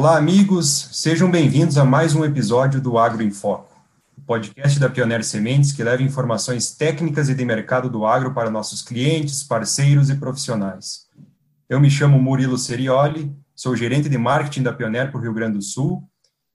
[0.00, 3.76] Olá, amigos, sejam bem-vindos a mais um episódio do Agro em Foco,
[4.16, 8.48] o podcast da Pioneer Sementes que leva informações técnicas e de mercado do agro para
[8.48, 11.08] nossos clientes, parceiros e profissionais.
[11.68, 15.58] Eu me chamo Murilo Serioli, sou gerente de marketing da Pioneer para o Rio Grande
[15.58, 16.08] do Sul,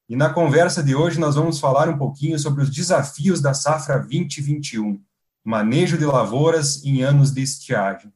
[0.08, 4.00] e na conversa de hoje nós vamos falar um pouquinho sobre os desafios da safra
[4.00, 5.02] 2021,
[5.44, 8.10] manejo de lavouras em anos de estiagem.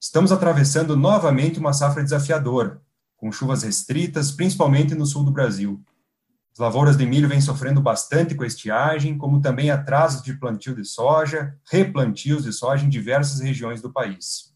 [0.00, 2.80] Estamos atravessando novamente uma safra desafiadora,
[3.18, 5.82] com chuvas restritas, principalmente no sul do Brasil.
[6.52, 10.74] As lavouras de milho vêm sofrendo bastante com a estiagem, como também atrasos de plantio
[10.74, 14.54] de soja, replantios de soja em diversas regiões do país.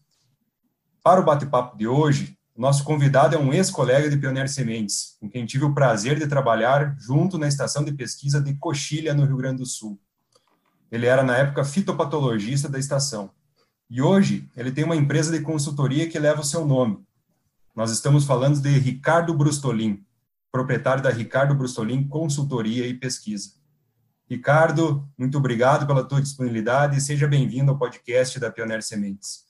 [1.03, 5.45] Para o bate-papo de hoje, nosso convidado é um ex-colega de Pioneer Sementes, com quem
[5.45, 9.57] tive o prazer de trabalhar junto na estação de pesquisa de Coxilha, no Rio Grande
[9.57, 9.99] do Sul.
[10.91, 13.31] Ele era, na época, fitopatologista da estação.
[13.89, 16.99] E hoje, ele tem uma empresa de consultoria que leva o seu nome,
[17.75, 20.05] nós estamos falando de Ricardo Brustolin,
[20.51, 23.53] proprietário da Ricardo Brustolin Consultoria e Pesquisa.
[24.29, 29.43] Ricardo, muito obrigado pela tua disponibilidade e seja bem-vindo ao podcast da Pioneer Sementes.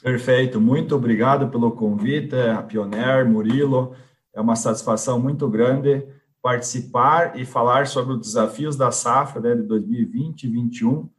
[0.00, 3.96] Perfeito, muito obrigado pelo convite, a Pioneer, Murilo.
[4.32, 6.06] É uma satisfação muito grande
[6.40, 11.10] participar e falar sobre os desafios da safra né, de 2020 e 2021,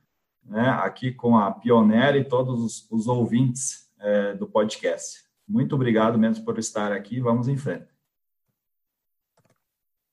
[0.46, 5.29] né, aqui com a Pioneer e todos os, os ouvintes é, do podcast.
[5.50, 7.20] Muito obrigado mesmo por estar aqui.
[7.20, 7.88] Vamos em frente.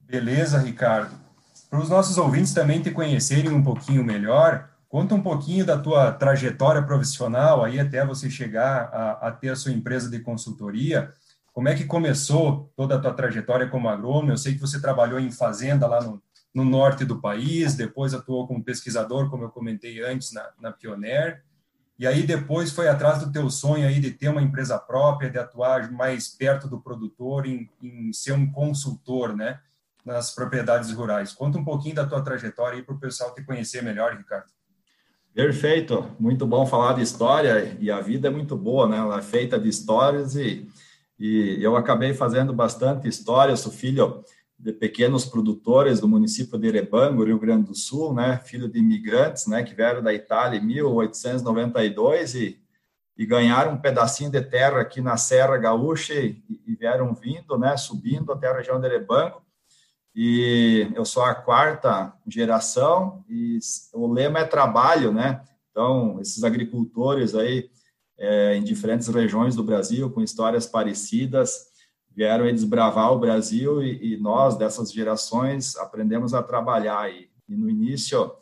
[0.01, 1.15] Beleza, Ricardo.
[1.69, 6.11] Para os nossos ouvintes também te conhecerem um pouquinho melhor, conta um pouquinho da tua
[6.11, 11.13] trajetória profissional aí até você chegar a, a ter a sua empresa de consultoria.
[11.53, 14.33] Como é que começou toda a tua trajetória como agrônomo?
[14.33, 16.23] Eu sei que você trabalhou em fazenda lá no,
[16.55, 21.43] no norte do país, depois atuou como pesquisador, como eu comentei antes, na, na Pioneer.
[21.99, 25.39] E aí depois foi atrás do teu sonho aí de ter uma empresa própria, de
[25.39, 29.61] atuar mais perto do produtor, em, em ser um consultor, né,
[30.05, 31.33] nas propriedades rurais.
[31.33, 34.47] Conta um pouquinho da tua trajetória aí para o pessoal te conhecer melhor, Ricardo.
[35.35, 38.97] Perfeito, muito bom falar de história e a vida é muito boa, né?
[38.97, 40.67] Ela é feita de histórias e,
[41.19, 43.53] e eu acabei fazendo bastante história.
[43.53, 44.25] Eu sou filho
[44.59, 49.47] de pequenos produtores do município de Erebango, Rio Grande do Sul, né, filho de imigrantes,
[49.47, 52.59] né, que vieram da Itália em 1892 e,
[53.17, 57.77] e ganharam um pedacinho de terra aqui na Serra Gaúcha e, e vieram vindo, né,
[57.77, 59.43] subindo até a região de Erebango.
[60.15, 63.59] E eu sou a quarta geração e
[63.93, 65.43] o lema é trabalho, né?
[65.71, 67.69] Então, esses agricultores aí
[68.19, 71.67] é, em diferentes regiões do Brasil com histórias parecidas,
[72.17, 77.13] vieram desbravar o Brasil e, e, nós, dessas gerações, aprendemos a trabalhar.
[77.13, 78.33] E, e, no início,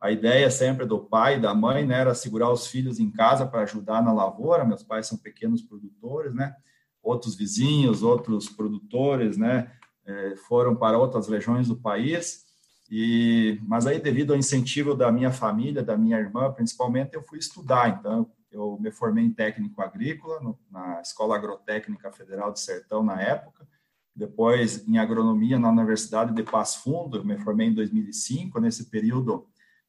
[0.00, 3.44] a ideia sempre do pai e da mãe né, era segurar os filhos em casa
[3.44, 4.64] para ajudar na lavoura.
[4.64, 6.54] Meus pais são pequenos produtores, né?
[7.02, 9.72] Outros vizinhos, outros produtores, né?
[10.06, 12.44] É, foram para outras regiões do país.
[12.88, 17.38] E, mas aí, devido ao incentivo da minha família, da minha irmã, principalmente, eu fui
[17.38, 17.88] estudar.
[17.98, 23.20] Então, eu me formei em técnico agrícola no, na Escola Agrotécnica Federal de Sertão na
[23.20, 23.66] época.
[24.14, 28.60] Depois em agronomia na Universidade de Passo Fundo, eu me formei em 2005.
[28.60, 29.48] Nesse período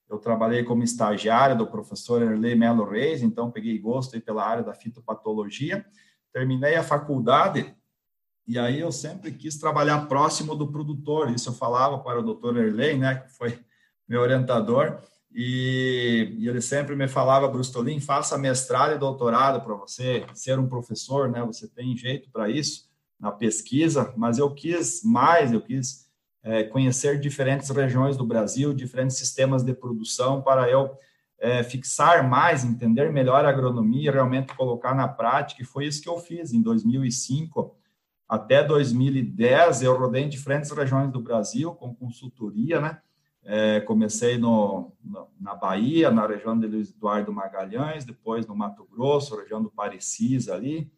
[0.09, 4.73] eu trabalhei como estagiário do professor Erlei Melo Reis, então peguei gosto pela área da
[4.73, 5.85] fitopatologia.
[6.33, 7.75] Terminei a faculdade
[8.47, 11.29] e aí eu sempre quis trabalhar próximo do produtor.
[11.29, 13.59] Isso eu falava para o doutor Erlei, né, que foi
[14.07, 15.01] meu orientador
[15.37, 20.67] e, e, ele sempre me falava, Brustolin, faça mestrado e doutorado para você ser um
[20.67, 21.43] professor, né?
[21.43, 26.09] Você tem jeito para isso na pesquisa, mas eu quis mais, eu quis
[26.41, 30.97] é, conhecer diferentes regiões do Brasil, diferentes sistemas de produção para eu
[31.37, 36.07] é, fixar mais, entender melhor a agronomia, realmente colocar na prática, e foi isso que
[36.07, 37.75] eu fiz em 2005
[38.27, 43.01] até 2010, eu rodei em diferentes regiões do Brasil com consultoria, né?
[43.47, 48.87] É, comecei no, no, na Bahia, na região de Luiz Eduardo Magalhães, depois no Mato
[48.91, 50.91] Grosso, região do Parecis ali.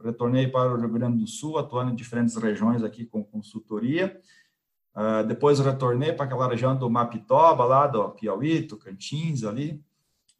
[0.00, 4.20] Retornei para o Rio Grande do Sul, atuando em diferentes regiões aqui com consultoria.
[4.94, 9.82] Uh, depois retornei para aquela região do Mapitoba, lá do Piauí, Tocantins ali.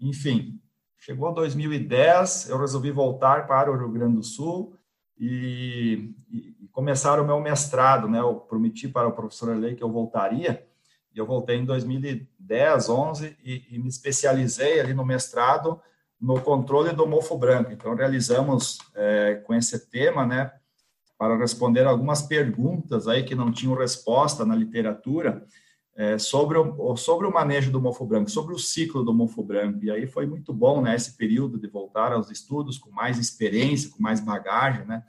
[0.00, 0.61] Enfim,
[0.96, 4.76] chegou 2010, eu resolvi voltar para o Rio Grande do Sul
[5.19, 8.20] e, e, começar o meu mestrado, né?
[8.20, 10.67] Eu prometi para o professor Lei que eu voltaria,
[11.20, 15.80] eu voltei em 2010, 11 e, e, me especializei ali no mestrado
[16.20, 17.72] no controle do mofo branco.
[17.72, 20.52] Então, realizamos é, com esse tema, né,
[21.16, 25.44] para responder algumas perguntas aí que não tinham resposta na literatura
[25.96, 29.84] é, sobre, o, sobre o manejo do mofo branco, sobre o ciclo do mofo branco.
[29.84, 33.90] E aí foi muito bom, né, esse período de voltar aos estudos com mais experiência,
[33.90, 35.02] com mais bagagem, né,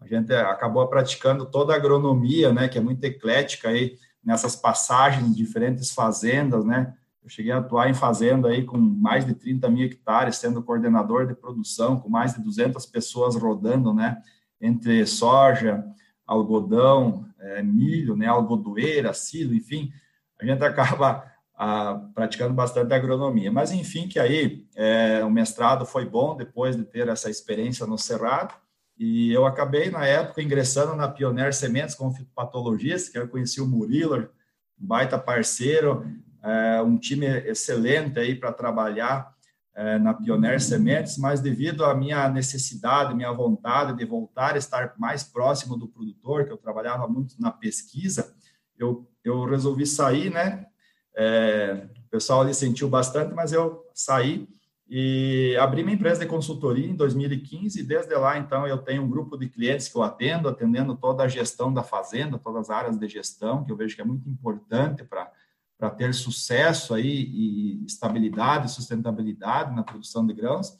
[0.00, 5.28] a gente acabou praticando toda a agronomia, né, que é muito eclética aí, nessas passagens
[5.28, 9.68] de diferentes fazendas, né, eu cheguei a atuar em fazenda aí com mais de 30
[9.68, 14.20] mil hectares, sendo coordenador de produção, com mais de 200 pessoas rodando, né,
[14.60, 15.84] entre soja,
[16.26, 19.92] algodão, é, milho, né, algodoeira, silo, enfim,
[20.40, 21.24] a gente acaba
[21.54, 23.52] a, praticando bastante agronomia.
[23.52, 27.96] Mas, enfim, que aí é, o mestrado foi bom depois de ter essa experiência no
[27.96, 28.54] Cerrado,
[28.98, 33.66] e eu acabei, na época, ingressando na Pioneer Sementes como fitopatologista, que eu conheci o
[33.66, 34.28] Murilo,
[34.76, 36.06] baita parceiro,
[36.42, 39.32] é, um time excelente aí para trabalhar
[39.74, 44.94] é, na Pioneer Sementes, mas devido à minha necessidade, minha vontade de voltar a estar
[44.98, 48.34] mais próximo do produtor, que eu trabalhava muito na pesquisa,
[48.78, 50.66] eu, eu resolvi sair, né?
[51.14, 54.48] É, o pessoal ali sentiu bastante, mas eu saí
[54.94, 59.08] e abri minha empresa de consultoria em 2015 e desde lá, então, eu tenho um
[59.08, 62.98] grupo de clientes que eu atendo, atendendo toda a gestão da fazenda, todas as áreas
[62.98, 68.70] de gestão, que eu vejo que é muito importante para ter sucesso aí e estabilidade,
[68.70, 70.76] sustentabilidade na produção de grãos.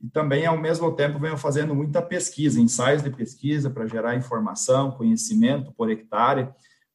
[0.00, 4.92] E também, ao mesmo tempo, venho fazendo muita pesquisa, ensaios de pesquisa para gerar informação,
[4.92, 6.48] conhecimento por hectare,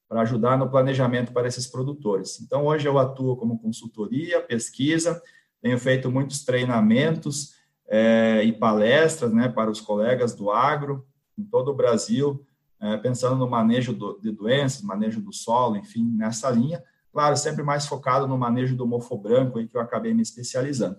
[0.09, 2.41] para ajudar no planejamento para esses produtores.
[2.41, 5.21] Então, hoje eu atuo como consultoria, pesquisa,
[5.65, 7.55] tenho feito muitos treinamentos
[7.87, 12.45] é, e palestras né, para os colegas do agro em todo o Brasil,
[12.79, 16.83] é, pensando no manejo do, de doenças, manejo do solo, enfim, nessa linha,
[17.15, 20.97] Claro, sempre mais focado no manejo do mofo branco, aí que eu acabei me especializando.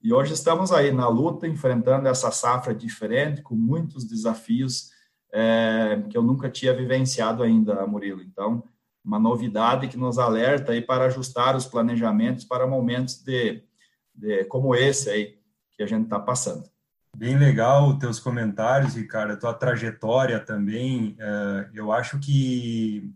[0.00, 4.92] E hoje estamos aí na luta, enfrentando essa safra diferente, com muitos desafios
[5.34, 8.22] é, que eu nunca tinha vivenciado ainda, Murilo.
[8.22, 8.62] Então,
[9.04, 13.64] uma novidade que nos alerta aí para ajustar os planejamentos para momentos de, de
[14.48, 15.38] como esse aí
[15.76, 16.64] que a gente está passando.
[17.16, 21.16] Bem legal os teus comentários, Ricardo, a tua trajetória também.
[21.18, 23.10] É, eu acho que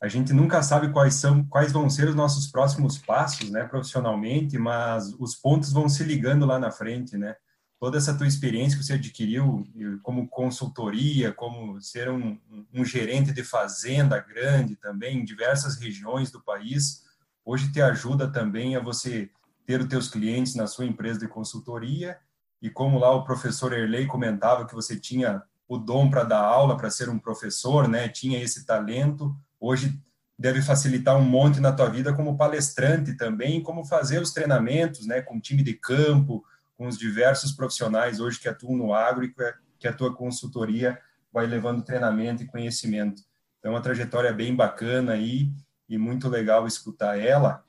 [0.00, 4.56] a gente nunca sabe quais são, quais vão ser os nossos próximos passos, né, profissionalmente,
[4.58, 7.36] mas os pontos vão se ligando lá na frente, né?
[7.78, 9.62] Toda essa tua experiência que você adquiriu
[10.02, 12.38] como consultoria, como ser um,
[12.72, 17.02] um gerente de fazenda grande também em diversas regiões do país,
[17.44, 19.30] hoje te ajuda também a você
[19.66, 22.18] ter os teus clientes na sua empresa de consultoria
[22.60, 26.76] e como lá o professor Erlei comentava que você tinha o dom para dar aula,
[26.76, 28.08] para ser um professor, né?
[28.08, 29.98] Tinha esse talento hoje
[30.38, 35.22] deve facilitar um monte na tua vida como palestrante também, como fazer os treinamentos, né,
[35.22, 36.44] com time de campo,
[36.76, 39.34] com os diversos profissionais hoje que atuam no agro e
[39.78, 40.98] que a tua consultoria
[41.32, 43.22] vai levando treinamento e conhecimento.
[43.58, 45.50] Então, é uma trajetória bem bacana aí
[45.88, 47.63] e muito legal escutar ela.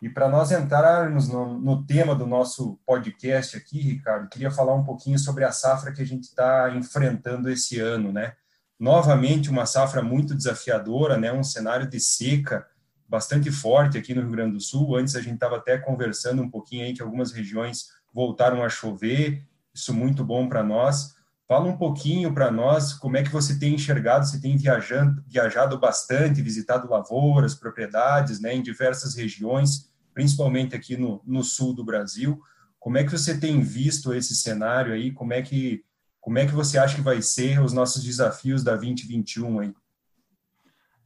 [0.00, 4.84] E para nós entrarmos no, no, tema do nosso podcast aqui, Ricardo, queria falar um
[4.84, 8.34] pouquinho sobre a safra que a gente está enfrentando esse ano, né?
[8.80, 11.30] novamente uma safra muito desafiadora, né?
[11.30, 12.66] Um cenário de seca
[13.06, 14.96] bastante forte aqui no Rio Grande do Sul.
[14.96, 19.44] Antes a gente estava até conversando um pouquinho aí que algumas regiões voltaram a chover,
[19.74, 21.14] isso muito bom para nós.
[21.46, 25.78] Fala um pouquinho para nós como é que você tem enxergado, você tem viajando, viajado
[25.78, 32.40] bastante, visitado lavouras, propriedades, né, em diversas regiões, principalmente aqui no, no sul do Brasil.
[32.78, 35.12] Como é que você tem visto esse cenário aí?
[35.12, 35.84] Como é que
[36.20, 39.74] como é que você acha que vai ser os nossos desafios da 2021 aí?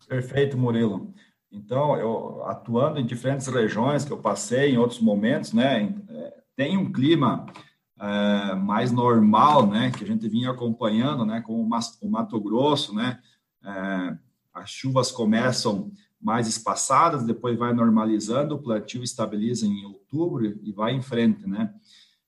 [0.09, 1.14] Perfeito, Murilo.
[1.50, 6.76] Então, eu atuando em diferentes regiões que eu passei em outros momentos, né, é, tem
[6.76, 7.47] um clima
[7.99, 13.21] é, mais normal, né, que a gente vinha acompanhando, né, com o Mato Grosso, né,
[13.64, 14.19] é,
[14.52, 15.93] as chuvas começam
[16.25, 21.73] mais espaçadas, depois vai normalizando, o plantio estabiliza em outubro e vai em frente, né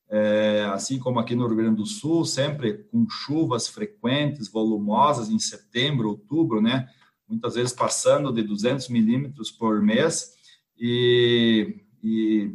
[0.09, 5.39] é, assim como aqui no Rio Grande do Sul, sempre com chuvas frequentes, volumosas em
[5.39, 6.89] setembro, outubro, né?
[7.29, 10.33] Muitas vezes passando de 200 milímetros por mês
[10.79, 12.55] e, e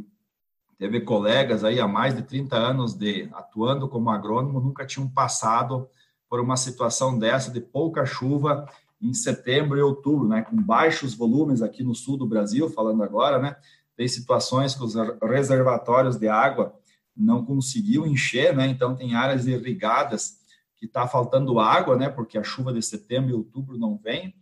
[0.78, 5.90] teve colegas aí há mais de 30 anos de atuando como agrônomo, nunca tinham passado
[6.30, 8.66] por uma situação dessa de pouca chuva
[9.02, 10.42] em setembro e outubro, né?
[10.42, 13.56] Com baixos volumes aqui no sul do Brasil, falando agora, né?
[13.96, 16.74] Tem situações que os reservatórios de água
[17.16, 18.68] não conseguiu encher, né?
[18.68, 20.40] Então tem áreas irrigadas
[20.78, 22.10] que está faltando água, né?
[22.10, 24.36] Porque a chuva de setembro e outubro não vem.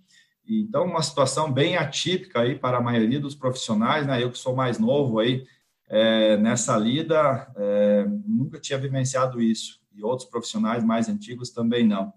[0.45, 4.21] E, então uma situação bem atípica aí para a maioria dos profissionais, né?
[4.21, 5.45] Eu que sou mais novo aí
[5.87, 12.13] é, nessa lida, é, nunca tinha vivenciado isso e outros profissionais mais antigos também não.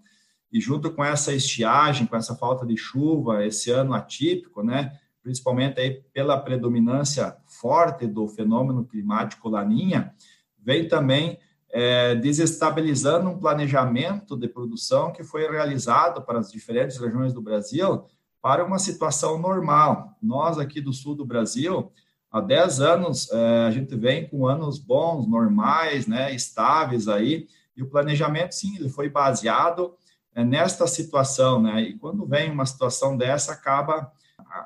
[0.53, 4.95] E junto com essa estiagem, com essa falta de chuva, esse ano atípico, né?
[5.23, 10.13] Principalmente aí pela predominância forte do fenômeno climático laninha,
[10.59, 11.39] vem também
[11.71, 18.05] é, desestabilizando um planejamento de produção que foi realizado para as diferentes regiões do Brasil
[18.39, 20.15] para uma situação normal.
[20.21, 21.91] Nós aqui do sul do Brasil,
[22.29, 27.81] há 10 anos, é, a gente vem com anos bons, normais, né, estáveis aí, e
[27.81, 29.95] o planejamento, sim, ele foi baseado
[30.41, 34.11] nesta situação, né, e quando vem uma situação dessa, acaba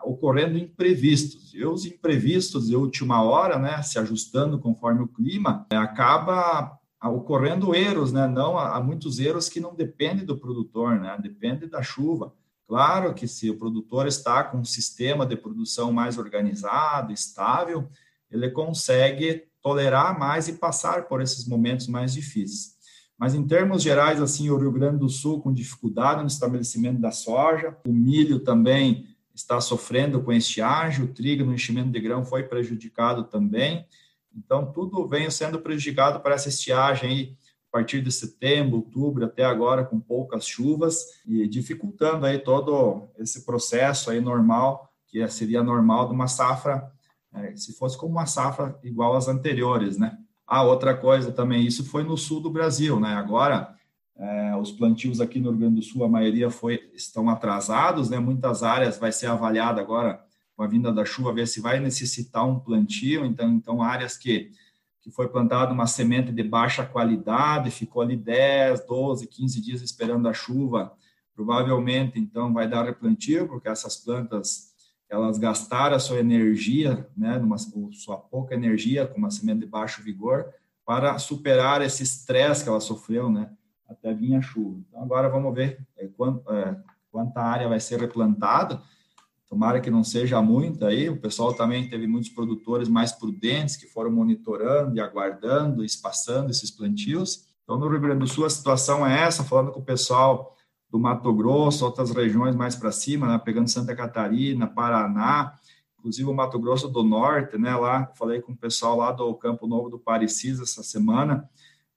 [0.04, 1.54] ocorrendo imprevistos.
[1.54, 7.76] E os imprevistos de última hora, né, se ajustando conforme o clima, é, acaba ocorrendo
[7.76, 8.28] erros, né?
[8.28, 11.18] Não há muitos erros que não dependem do produtor, né?
[11.22, 12.34] Depende da chuva.
[12.68, 17.88] Claro que se o produtor está com um sistema de produção mais organizado, estável,
[18.30, 22.77] ele consegue tolerar mais e passar por esses momentos mais difíceis.
[23.18, 27.12] Mas em termos gerais, assim, o Rio Grande do Sul com dificuldade no estabelecimento da
[27.12, 32.44] soja, o milho também está sofrendo com estiagem, o trigo no enchimento de grão foi
[32.44, 33.86] prejudicado também.
[34.36, 37.38] Então, tudo vem sendo prejudicado para essa estiagem aí,
[37.70, 43.46] a partir de setembro, outubro, até agora, com poucas chuvas, e dificultando aí todo esse
[43.46, 46.92] processo aí normal, que seria normal de uma safra,
[47.34, 50.18] é, se fosse como uma safra igual às anteriores, né?
[50.48, 53.14] Ah, outra coisa também, isso foi no sul do Brasil, né?
[53.16, 53.76] Agora,
[54.16, 58.18] é, os plantios aqui no Rio Grande do Sul, a maioria foi, estão atrasados, né?
[58.18, 60.26] Muitas áreas vai ser avaliada agora
[60.56, 63.26] com a vinda da chuva, ver se vai necessitar um plantio.
[63.26, 64.52] Então, então áreas que,
[65.02, 70.28] que foi plantada uma semente de baixa qualidade, ficou ali 10, 12, 15 dias esperando
[70.28, 70.94] a chuva,
[71.36, 74.67] provavelmente, então, vai dar replantio, porque essas plantas,
[75.10, 80.04] elas gastaram a sua energia, né, numa, sua pouca energia, com uma semente de baixo
[80.04, 80.54] vigor,
[80.86, 83.50] para superar esse estresse que ela sofreu, né,
[83.88, 84.80] até vir a chuva.
[84.88, 86.78] Então, agora vamos ver é, quanto, é,
[87.12, 88.82] quanta área vai ser replantada,
[89.50, 91.10] Tomara que não seja muito aí.
[91.10, 96.70] O pessoal também teve muitos produtores mais prudentes que foram monitorando e aguardando, espaçando esses
[96.70, 97.48] plantios.
[97.64, 100.57] Então, no Rio Grande do Sul, a situação é essa, falando com o pessoal
[100.90, 105.54] do Mato Grosso, outras regiões mais para cima, né, pegando Santa Catarina, Paraná,
[106.00, 109.68] inclusive o Mato Grosso do Norte, né, lá, falei com o pessoal lá do Campo
[109.68, 111.50] Novo do Parecis essa semana,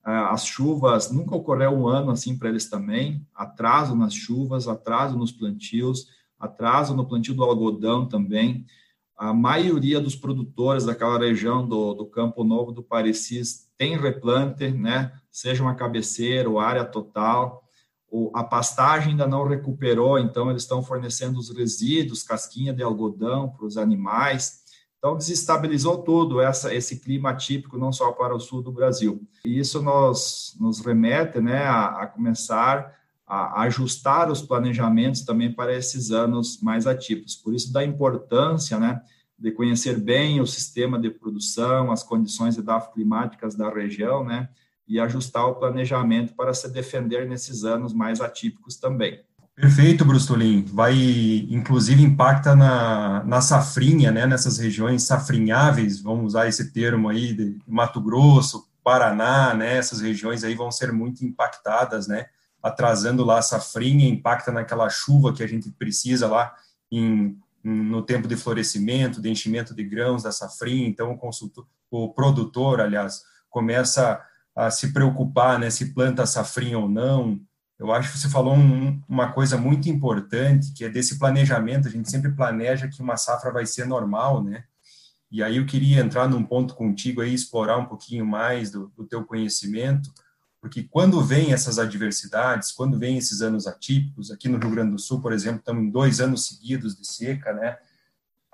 [0.07, 5.17] é, as chuvas, nunca ocorreu um ano assim para eles também, atraso nas chuvas, atraso
[5.17, 8.65] nos plantios, atraso no plantio do algodão também.
[9.15, 15.13] A maioria dos produtores daquela região do, do Campo Novo do Parecis tem replante, né?
[15.31, 17.63] Seja uma cabeceira ou área total.
[18.35, 23.65] A pastagem ainda não recuperou, então eles estão fornecendo os resíduos, casquinha de algodão para
[23.65, 24.61] os animais.
[24.99, 29.23] Então, desestabilizou tudo essa, esse clima típico, não só para o sul do Brasil.
[29.45, 32.99] E isso nos, nos remete né, a, a começar
[33.31, 37.37] a ajustar os planejamentos também para esses anos mais atípicos.
[37.37, 39.01] Por isso, da importância né,
[39.39, 42.57] de conhecer bem o sistema de produção, as condições
[42.93, 44.49] climáticas da região, né,
[44.91, 49.21] e ajustar o planejamento para se defender nesses anos mais atípicos também.
[49.55, 50.65] Perfeito, Brustolin.
[50.65, 50.97] Vai,
[51.49, 57.57] inclusive, impacta na, na safrinha, né, nessas regiões safrinháveis, vamos usar esse termo aí, de
[57.69, 62.27] Mato Grosso, Paraná, né, essas regiões aí vão ser muito impactadas, né,
[62.61, 66.53] atrasando lá a safrinha, impacta naquela chuva que a gente precisa lá
[66.91, 72.09] em, no tempo de florescimento, de enchimento de grãos da safrinha, então o, consultor, o
[72.09, 74.21] produtor, aliás, começa
[74.67, 77.41] a se preocupar, né, se planta safrinha ou não.
[77.79, 81.91] Eu acho que você falou um, uma coisa muito importante, que é desse planejamento, a
[81.91, 84.65] gente sempre planeja que uma safra vai ser normal, né,
[85.31, 89.05] e aí eu queria entrar num ponto contigo aí, explorar um pouquinho mais do, do
[89.07, 90.13] teu conhecimento,
[90.61, 94.99] porque quando vem essas adversidades, quando vem esses anos atípicos, aqui no Rio Grande do
[94.99, 97.79] Sul, por exemplo, estamos em dois anos seguidos de seca, né?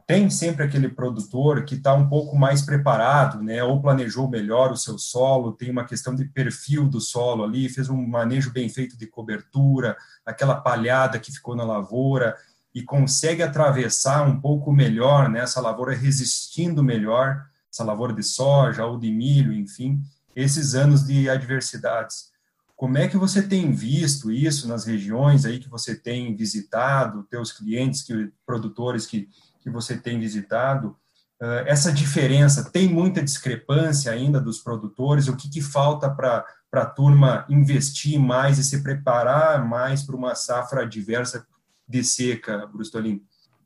[0.07, 3.63] Tem sempre aquele produtor que está um pouco mais preparado, né?
[3.65, 7.89] Ou planejou melhor o seu solo, tem uma questão de perfil do solo ali, fez
[7.89, 12.37] um manejo bem feito de cobertura, aquela palhada que ficou na lavoura
[12.73, 15.41] e consegue atravessar um pouco melhor, né?
[15.41, 20.01] Essa lavoura resistindo melhor, essa lavoura de soja ou de milho, enfim
[20.37, 22.31] esses anos de adversidades.
[22.77, 27.51] Como é que você tem visto isso nas regiões aí que você tem visitado, teus
[27.51, 29.31] clientes, que, produtores que,
[29.67, 30.97] que você tem visitado?
[31.43, 35.27] Uh, essa diferença, tem muita discrepância ainda dos produtores?
[35.27, 40.37] O que, que falta para a turma investir mais e se preparar mais para uma
[40.37, 41.45] safra adversa
[41.87, 43.21] de seca, Brustolin?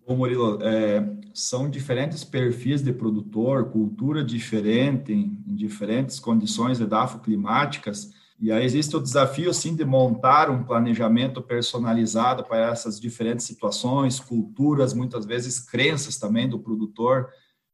[0.09, 8.51] Bom, Murilo, é, são diferentes perfis de produtor, cultura diferente, em diferentes condições edafoclimáticas, e
[8.51, 14.95] aí existe o desafio, sim, de montar um planejamento personalizado para essas diferentes situações, culturas,
[14.95, 17.29] muitas vezes crenças também do produtor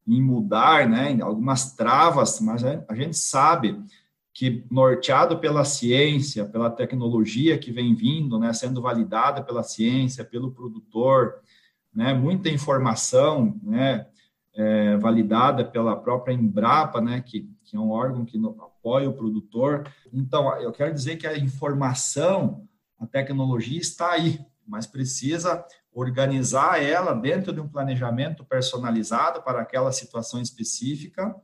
[0.05, 3.81] em mudar, né, algumas travas, mas a gente sabe
[4.35, 10.51] que norteado pela ciência, pela tecnologia que vem vindo, né, sendo validada pela ciência, pelo
[10.51, 11.37] produtor,
[11.95, 14.07] né, muita informação, né,
[14.57, 19.87] é, validada pela própria Embrapa, né, que, que é um órgão que apoia o produtor.
[20.13, 22.67] Então, eu quero dizer que a informação,
[22.99, 29.93] a tecnologia está aí, mas precisa organizar ela dentro de um planejamento personalizado para aquela
[29.93, 31.35] situação específica.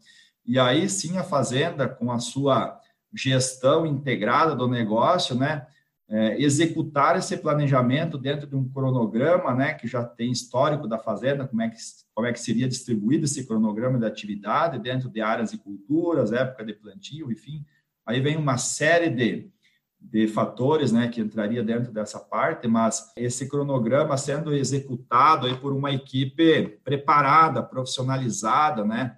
[0.44, 2.78] E aí sim a fazenda, com a sua
[3.14, 5.66] gestão integrada do negócio, né?
[6.14, 11.48] É, executar esse planejamento dentro de um cronograma, né, que já tem histórico da fazenda,
[11.48, 11.78] como é que
[12.14, 16.64] como é que seria distribuído esse cronograma de atividade dentro de áreas e culturas, época
[16.64, 17.64] de plantio, enfim.
[18.04, 19.50] Aí vem uma série de,
[19.98, 25.72] de fatores, né, que entraria dentro dessa parte, mas esse cronograma sendo executado aí por
[25.72, 29.16] uma equipe preparada, profissionalizada, né,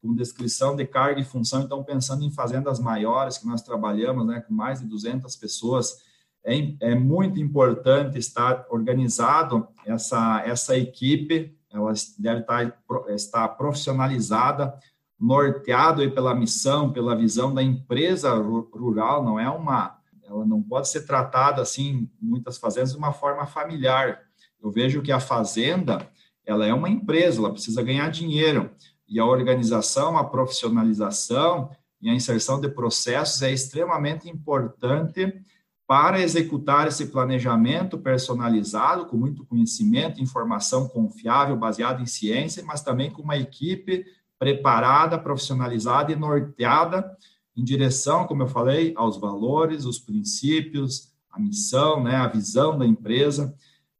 [0.00, 1.62] com descrição de carga e função.
[1.62, 6.05] Então, pensando em fazendas maiores que nós trabalhamos, né, com mais de 200 pessoas,
[6.46, 14.78] é, é muito importante estar organizado essa, essa equipe, ela deve estar, estar profissionalizada,
[15.18, 21.04] norteado pela missão, pela visão da empresa rural, não é uma, ela não pode ser
[21.04, 24.20] tratada assim, muitas fazendas, de uma forma familiar.
[24.62, 26.08] Eu vejo que a fazenda,
[26.44, 28.70] ela é uma empresa, ela precisa ganhar dinheiro,
[29.08, 35.44] e a organização, a profissionalização e a inserção de processos é extremamente importante
[35.86, 43.10] para executar esse planejamento personalizado, com muito conhecimento, informação confiável, baseada em ciência, mas também
[43.10, 44.04] com uma equipe
[44.38, 47.16] preparada, profissionalizada e norteada
[47.56, 52.84] em direção, como eu falei, aos valores, os princípios, a missão, né, a visão da
[52.84, 53.54] empresa.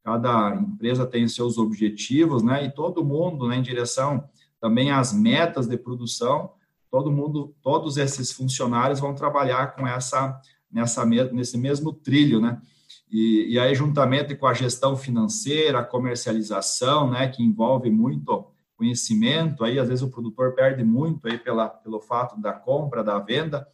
[0.05, 4.28] Cada empresa tem seus objetivos, né, e todo mundo, né, em direção
[4.61, 6.52] também as metas de produção,
[6.90, 10.40] todo mundo, todos esses funcionários vão trabalhar com essa,
[10.76, 12.60] nessa, nesse mesmo trilho, né?
[13.10, 19.65] E, e aí, juntamente com a gestão financeira, a comercialização, né, que envolve muito conhecimento,
[19.65, 23.67] aí às vezes o produtor perde muito aí pela, pelo fato da compra, da venda.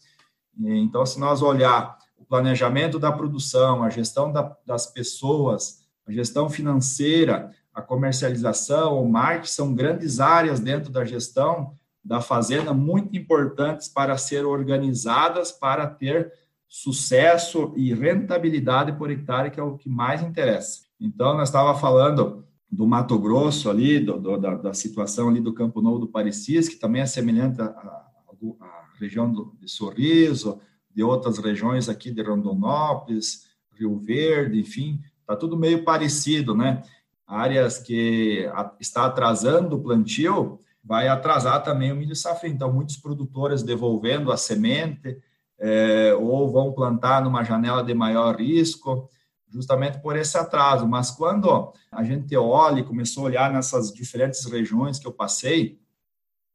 [0.57, 6.49] Então, se nós olhar o planejamento da produção, a gestão da, das pessoas, a gestão
[6.49, 13.88] financeira, a comercialização, o marketing são grandes áreas dentro da gestão da fazenda muito importantes
[13.88, 16.33] para ser organizadas para ter
[16.73, 20.87] sucesso e rentabilidade por hectare, que é o que mais interessa.
[20.99, 25.53] Então, nós estava falando do Mato Grosso ali, do, do, da, da, situação ali do
[25.53, 30.63] Campo Novo do Parecis, que também é semelhante à, à região do, de Sorriso,
[30.95, 36.83] de outras regiões aqui de Rondonópolis, Rio Verde, enfim, está tudo meio parecido, né?
[37.27, 42.55] áreas que está atrasando o plantio, vai atrasar também o milho safrinho.
[42.55, 45.19] Então, muitos produtores devolvendo a semente
[45.59, 49.09] é, ou vão plantar numa janela de maior risco,
[49.49, 50.87] justamente por esse atraso.
[50.87, 55.79] Mas quando a gente olha e começou a olhar nessas diferentes regiões que eu passei,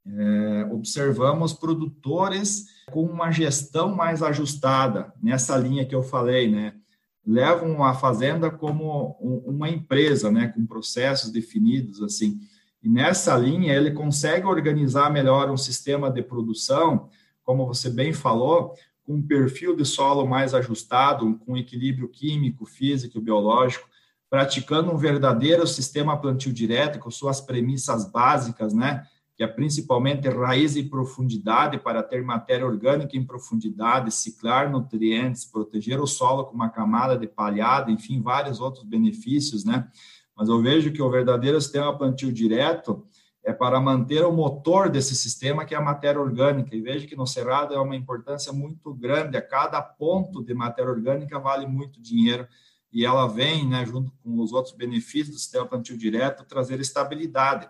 [0.06, 6.74] é, observamos produtores com uma gestão mais ajustada nessa linha que eu falei, né?
[7.28, 12.40] levam a fazenda como uma empresa, né, com processos definidos assim.
[12.82, 17.10] E nessa linha ele consegue organizar melhor um sistema de produção,
[17.44, 18.76] como você bem falou,
[19.08, 23.88] com um perfil de solo mais ajustado, com equilíbrio químico, físico, biológico,
[24.30, 29.08] praticando um verdadeiro sistema plantio direto com suas premissas básicas, né?
[29.38, 36.02] que é principalmente raiz e profundidade para ter matéria orgânica em profundidade, ciclar nutrientes, proteger
[36.02, 39.88] o solo com uma camada de palhada, enfim, vários outros benefícios, né?
[40.36, 43.06] Mas eu vejo que o verdadeiro sistema plantio direto
[43.48, 46.76] é para manter o motor desse sistema, que é a matéria orgânica.
[46.76, 50.92] E vejo que no Cerrado é uma importância muito grande, a cada ponto de matéria
[50.92, 52.46] orgânica vale muito dinheiro,
[52.92, 57.70] e ela vem, né, junto com os outros benefícios do sistema plantio direto, trazer estabilidade.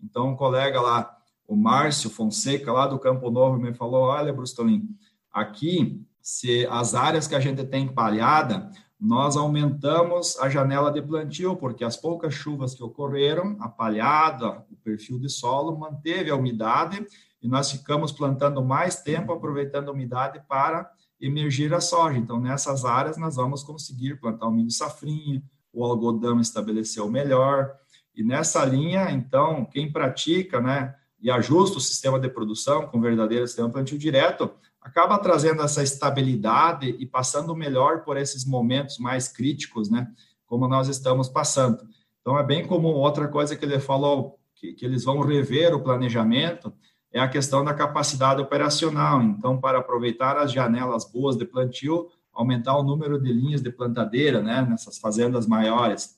[0.00, 4.88] Então, um colega lá, o Márcio Fonseca, lá do Campo Novo, me falou: Olha, Brustolin,
[5.32, 11.54] aqui, se as áreas que a gente tem palhada, nós aumentamos a janela de plantio,
[11.56, 17.06] porque as poucas chuvas que ocorreram, a palhada, o perfil de solo, manteve a umidade
[17.42, 22.18] e nós ficamos plantando mais tempo, aproveitando a umidade para emergir a soja.
[22.18, 27.74] Então, nessas áreas, nós vamos conseguir plantar o milho safrinha, o algodão estabeleceu melhor,
[28.14, 33.46] e nessa linha, então, quem pratica, né, e ajusta o sistema de produção com verdadeiro
[33.46, 34.50] sistema plantio direto,
[34.86, 40.08] acaba trazendo essa estabilidade e passando melhor por esses momentos mais críticos, né,
[40.46, 41.82] como nós estamos passando.
[42.20, 42.94] Então, é bem comum.
[42.94, 46.72] Outra coisa que ele falou, que, que eles vão rever o planejamento,
[47.12, 49.20] é a questão da capacidade operacional.
[49.22, 54.40] Então, para aproveitar as janelas boas de plantio, aumentar o número de linhas de plantadeira,
[54.40, 56.16] né, nessas fazendas maiores.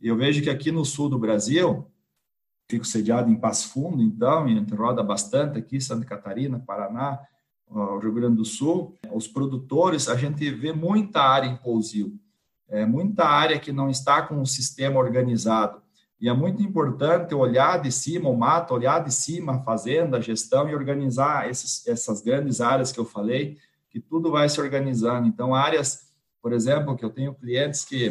[0.00, 1.86] E eu vejo que aqui no sul do Brasil,
[2.68, 7.20] fico sediado em Passo Fundo, então, e a gente roda bastante aqui, Santa Catarina, Paraná,
[7.70, 12.18] o Rio Grande do Sul, os produtores, a gente vê muita área em pousio,
[12.68, 15.80] é, muita área que não está com um sistema organizado.
[16.20, 20.20] E é muito importante olhar de cima o mato, olhar de cima a fazenda, a
[20.20, 23.56] gestão e organizar esses, essas grandes áreas que eu falei,
[23.88, 25.26] que tudo vai se organizando.
[25.26, 28.10] Então, áreas, por exemplo, que eu tenho clientes que,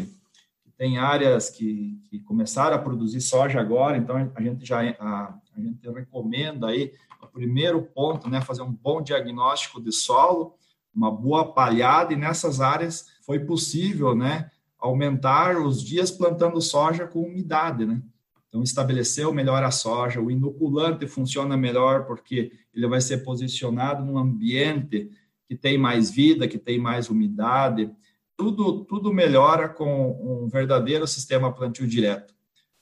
[0.63, 5.35] que têm áreas que, que começaram a produzir soja agora, então a gente já a,
[5.55, 6.93] a gente recomenda aí
[7.39, 10.55] primeiro ponto, né, fazer um bom diagnóstico de solo,
[10.93, 17.21] uma boa palhada, e nessas áreas foi possível, né, aumentar os dias plantando soja com
[17.21, 18.01] umidade, né?
[18.49, 24.17] Então, estabeleceu melhor a soja, o inoculante funciona melhor porque ele vai ser posicionado num
[24.17, 25.09] ambiente
[25.47, 27.89] que tem mais vida, que tem mais umidade.
[28.35, 32.33] Tudo, tudo melhora com um verdadeiro sistema plantio direto.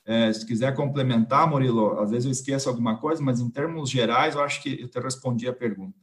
[0.08, 4.36] É, se quiser complementar, Murilo, às vezes eu esqueço alguma coisa, mas em termos gerais,
[4.36, 5.98] eu acho que eu te respondi a pergunta.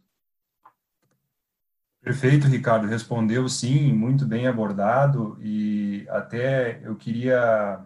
[2.03, 2.87] Perfeito, Ricardo.
[2.87, 7.81] Respondeu sim, muito bem abordado e até eu queria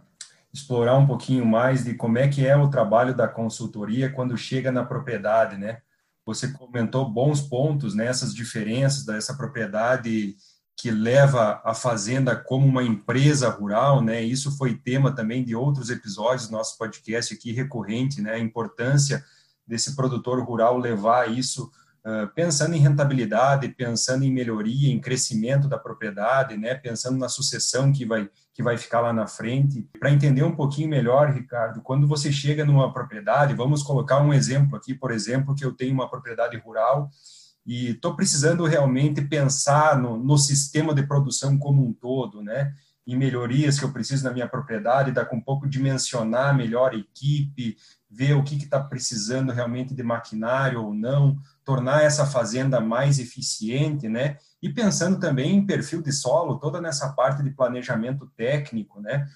[0.53, 4.73] explorar um pouquinho mais de como é que é o trabalho da consultoria quando chega
[4.73, 5.83] na propriedade, né?
[6.27, 10.35] Você comentou bons pontos nessas né, diferenças dessa propriedade
[10.81, 14.23] que leva a fazenda como uma empresa rural, né?
[14.23, 18.35] Isso foi tema também de outros episódios do nosso podcast aqui recorrente, né?
[18.35, 19.25] A importância
[19.67, 21.71] desse produtor rural levar isso
[22.35, 28.07] pensando em rentabilidade, pensando em melhoria, em crescimento da propriedade, né, pensando na sucessão que
[28.07, 29.87] vai, que vai ficar lá na frente.
[29.99, 34.77] Para entender um pouquinho melhor, Ricardo, quando você chega numa propriedade, vamos colocar um exemplo
[34.77, 37.11] aqui, por exemplo, que eu tenho uma propriedade rural
[37.69, 42.73] e estou precisando realmente pensar no, no sistema de produção como um todo, né,
[43.07, 46.97] em melhorias que eu preciso na minha propriedade, dá com um pouco dimensionar melhor a
[46.97, 47.77] equipe,
[48.11, 54.09] ver o que está precisando realmente de maquinário ou não, tornar essa fazenda mais eficiente,
[54.09, 54.39] né?
[54.63, 59.27] E pensando também em perfil de solo, toda nessa parte de planejamento técnico, né?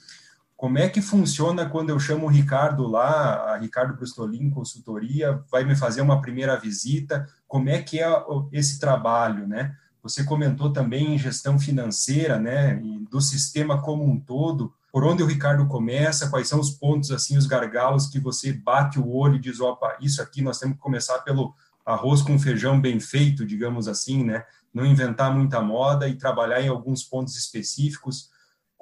[0.62, 5.64] Como é que funciona quando eu chamo o Ricardo lá, a Ricardo Brustolin, consultoria, vai
[5.64, 7.28] me fazer uma primeira visita?
[7.48, 8.06] Como é que é
[8.52, 9.74] esse trabalho, né?
[10.04, 12.80] Você comentou também em gestão financeira, né?
[12.80, 17.10] E do sistema como um todo por onde o Ricardo começa, quais são os pontos,
[17.10, 20.76] assim, os gargalos que você bate o olho e diz, opa, isso aqui nós temos
[20.76, 24.44] que começar pelo arroz com feijão bem feito, digamos assim, né?
[24.72, 28.30] Não inventar muita moda e trabalhar em alguns pontos específicos.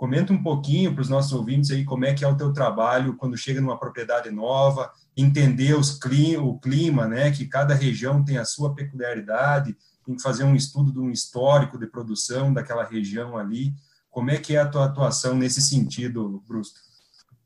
[0.01, 3.17] Comenta um pouquinho para os nossos ouvintes aí como é que é o teu trabalho
[3.19, 7.31] quando chega numa propriedade nova, entender os clima, o clima, né?
[7.31, 11.79] Que cada região tem a sua peculiaridade, tem que fazer um estudo de um histórico
[11.79, 13.75] de produção daquela região ali.
[14.11, 16.81] Como é que é a tua atuação nesse sentido, Brusto?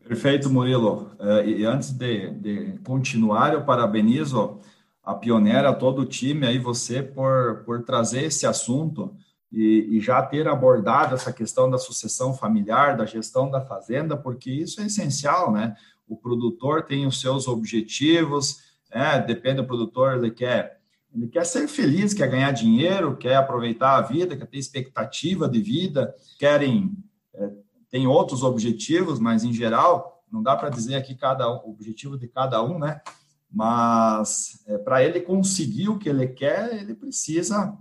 [0.07, 1.11] Perfeito, Murilo.
[1.19, 4.61] Uh, e antes de, de, continuar, eu parabenizo
[5.03, 9.13] a Pioneira, todo o time aí, você, por, por trazer esse assunto
[9.55, 14.51] e, e, já ter abordado essa questão da sucessão familiar, da gestão da fazenda, porque
[14.51, 15.77] isso é essencial, né?
[16.09, 18.59] O produtor tem os seus objetivos,
[18.91, 20.81] é, depende do produtor, ele quer
[21.15, 25.61] ele quer ser feliz, quer ganhar dinheiro, quer aproveitar a vida, quer ter expectativa de
[25.61, 26.93] vida, querem
[27.33, 27.51] é,
[27.89, 32.27] tem outros objetivos, mas em geral não dá para dizer aqui cada um, objetivo de
[32.27, 33.01] cada um, né?
[33.49, 37.79] Mas é, para ele conseguir o que ele quer, ele precisa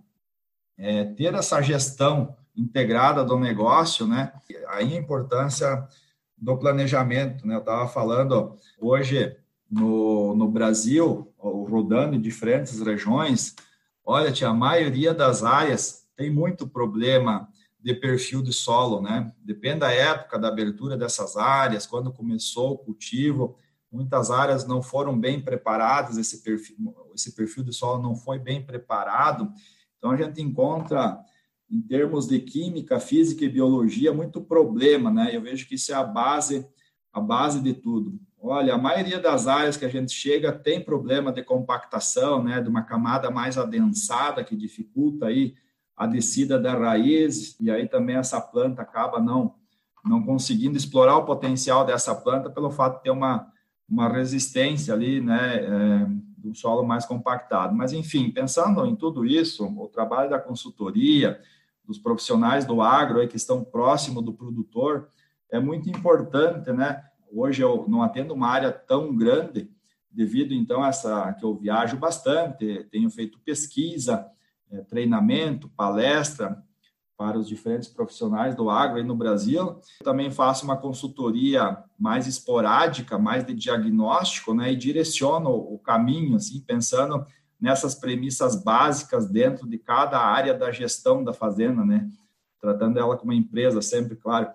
[0.77, 4.31] é, ter essa gestão integrada do negócio, né?
[4.69, 5.87] Aí a importância
[6.37, 7.55] do planejamento, né?
[7.55, 9.35] Eu estava falando hoje
[9.69, 13.55] no, no Brasil, rodando em diferentes regiões,
[14.05, 19.33] olha, tia, a maioria das áreas tem muito problema de perfil de solo, né?
[19.43, 23.57] Depende da época da abertura dessas áreas, quando começou o cultivo,
[23.91, 28.63] muitas áreas não foram bem preparadas, esse perfil, esse perfil de solo não foi bem
[28.63, 29.51] preparado.
[30.03, 31.17] Então a gente encontra
[31.71, 35.33] em termos de química, física e biologia muito problema, né?
[35.33, 36.67] Eu vejo que isso é a base
[37.13, 38.19] a base de tudo.
[38.37, 42.67] Olha, a maioria das áreas que a gente chega tem problema de compactação, né, de
[42.67, 45.55] uma camada mais adensada que dificulta aí
[45.95, 49.55] a descida da raiz e aí também essa planta acaba não
[50.03, 53.47] não conseguindo explorar o potencial dessa planta pelo fato de ter uma
[53.87, 56.07] uma resistência ali, né, é,
[56.43, 57.73] do solo mais compactado.
[57.73, 61.39] Mas enfim, pensando em tudo isso, o trabalho da consultoria,
[61.85, 65.09] dos profissionais do agro aí que estão próximo do produtor
[65.49, 67.03] é muito importante, né?
[67.31, 69.69] Hoje eu não atendo uma área tão grande,
[70.09, 74.27] devido então a essa que eu viajo bastante, tenho feito pesquisa,
[74.71, 76.63] é, treinamento, palestra
[77.17, 79.79] para os diferentes profissionais do agro aí no Brasil.
[80.03, 86.59] Também faço uma consultoria mais esporádica, mais de diagnóstico, né, e direciono o caminho, assim,
[86.59, 87.25] pensando
[87.57, 92.09] nessas premissas básicas dentro de cada área da gestão da fazenda, né,
[92.59, 94.49] tratando ela como empresa sempre, claro.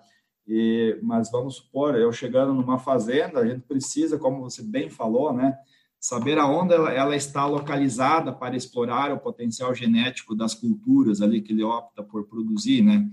[0.47, 5.33] E, mas vamos supor, eu chegando numa fazenda, a gente precisa, como você bem falou,
[5.33, 5.57] né,
[5.99, 11.51] saber aonde ela, ela, está localizada para explorar o potencial genético das culturas ali que
[11.51, 13.09] ele opta por produzir, né?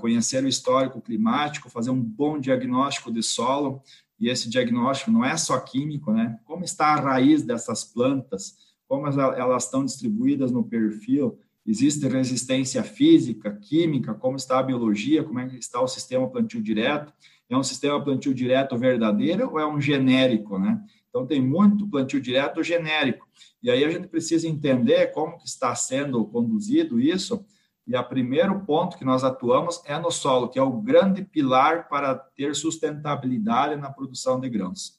[0.00, 3.82] Conhecer o histórico climático, fazer um bom diagnóstico de solo,
[4.18, 6.38] e esse diagnóstico não é só químico, né?
[6.44, 8.56] Como está a raiz dessas plantas,
[8.88, 15.40] como elas estão distribuídas no perfil, existe resistência física, química, como está a biologia, como
[15.40, 17.12] é que está o sistema plantio direto,
[17.48, 20.80] é um sistema plantio direto verdadeiro ou é um genérico, né?
[21.08, 23.26] Então, tem muito plantio direto genérico.
[23.62, 27.44] E aí a gente precisa entender como que está sendo conduzido isso.
[27.86, 31.88] E o primeiro ponto que nós atuamos é no solo, que é o grande pilar
[31.88, 34.98] para ter sustentabilidade na produção de grãos.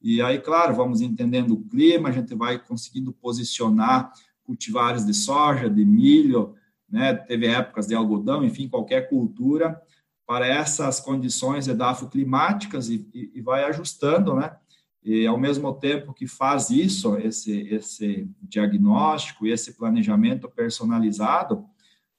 [0.00, 4.12] E aí, claro, vamos entendendo o clima, a gente vai conseguindo posicionar
[4.44, 6.54] cultivares de soja, de milho,
[6.88, 7.12] né?
[7.12, 9.80] teve épocas de algodão, enfim, qualquer cultura,
[10.24, 14.54] para essas condições edafoclimáticas e, e, e vai ajustando, né?
[15.02, 21.64] E, ao mesmo tempo que faz isso, esse, esse diagnóstico esse planejamento personalizado,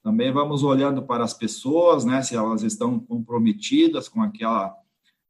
[0.10, 4.76] também vamos olhando para as pessoas, né, se elas estão comprometidas com aquela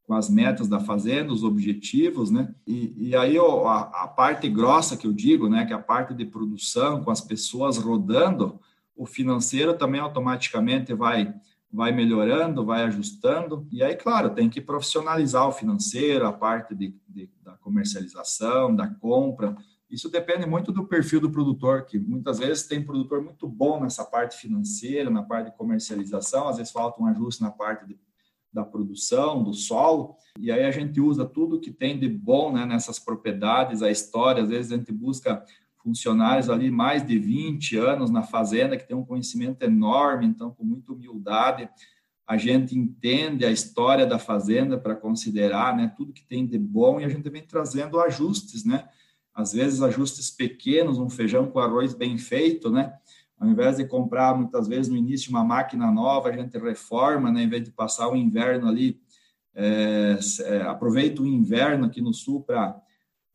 [0.03, 2.51] com as metas da fazenda, os objetivos, né?
[2.65, 6.15] E, e aí a, a, parte grossa que eu digo, né, que é a parte
[6.15, 8.59] de produção com as pessoas rodando,
[8.95, 11.31] o financeiro também automaticamente vai
[11.71, 13.67] vai melhorando, vai ajustando.
[13.71, 18.87] E aí, claro, tem que profissionalizar o financeiro, a parte de, de, da comercialização, da
[18.87, 19.55] compra.
[19.89, 24.05] Isso depende muito do perfil do produtor, que muitas vezes tem produtor muito bom nessa
[24.05, 27.97] parte financeira, na parte de comercialização, às vezes falta um ajuste na parte de,
[28.53, 32.65] da produção, do solo, e aí a gente usa tudo que tem de bom né,
[32.65, 35.43] nessas propriedades, a história, às vezes a gente busca
[35.83, 40.63] funcionários ali mais de 20 anos na fazenda, que tem um conhecimento enorme, então, com
[40.63, 41.67] muita humildade,
[42.27, 47.01] a gente entende a história da fazenda para considerar né, tudo que tem de bom
[47.01, 48.87] e a gente vem trazendo ajustes, né?
[49.33, 52.93] Às vezes, ajustes pequenos, um feijão com arroz bem feito, né?
[53.39, 57.43] Ao invés de comprar, muitas vezes, no início, uma máquina nova, a gente reforma, né?
[57.43, 58.99] Em vez de passar o inverno ali,
[59.55, 62.79] é, é, aproveita o inverno aqui no sul para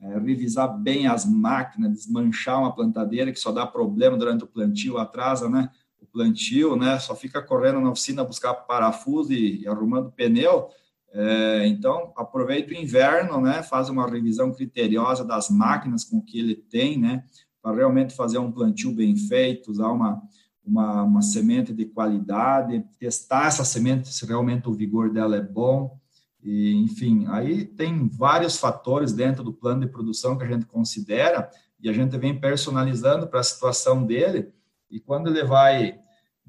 [0.01, 4.99] é, revisar bem as máquinas, desmanchar uma plantadeira que só dá problema durante o plantio,
[4.99, 5.71] atrasa, né?
[6.01, 6.99] O plantio, né?
[6.99, 10.69] Só fica correndo na oficina buscar parafuso e, e arrumando pneu.
[11.16, 13.62] É, então, aproveita o inverno, né?
[13.62, 17.22] Faz uma revisão criteriosa das máquinas com que ele tem, né?
[17.62, 20.20] Para realmente fazer um plantio bem feito, usar uma,
[20.64, 25.96] uma, uma semente de qualidade, testar essa semente se realmente o vigor dela é bom.
[26.42, 31.48] E, enfim, aí tem vários fatores dentro do plano de produção que a gente considera
[31.81, 34.53] e a gente vem personalizando para a situação dele.
[34.90, 36.00] E quando ele vai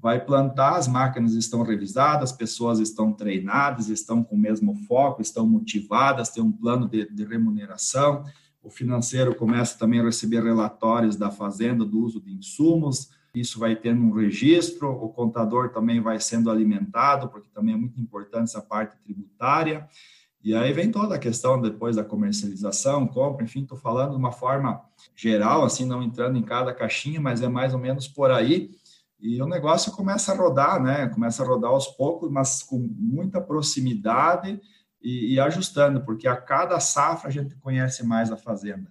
[0.06, 5.20] vai plantar, as máquinas estão revisadas, as pessoas estão treinadas, estão com o mesmo foco,
[5.20, 8.24] estão motivadas, tem um plano de, de remuneração.
[8.62, 13.76] O financeiro começa também a receber relatórios da fazenda do uso de insumos, isso vai
[13.76, 18.62] tendo um registro, o contador também vai sendo alimentado, porque também é muito importante essa
[18.62, 19.88] parte tributária.
[20.44, 24.32] E aí vem toda a questão depois da comercialização, compra, enfim, estou falando de uma
[24.32, 24.84] forma
[25.16, 28.70] geral, assim, não entrando em cada caixinha, mas é mais ou menos por aí.
[29.26, 31.08] E o negócio começa a rodar, né?
[31.08, 34.62] Começa a rodar aos poucos, mas com muita proximidade
[35.02, 38.88] e, e ajustando, porque a cada safra a gente conhece mais a fazenda.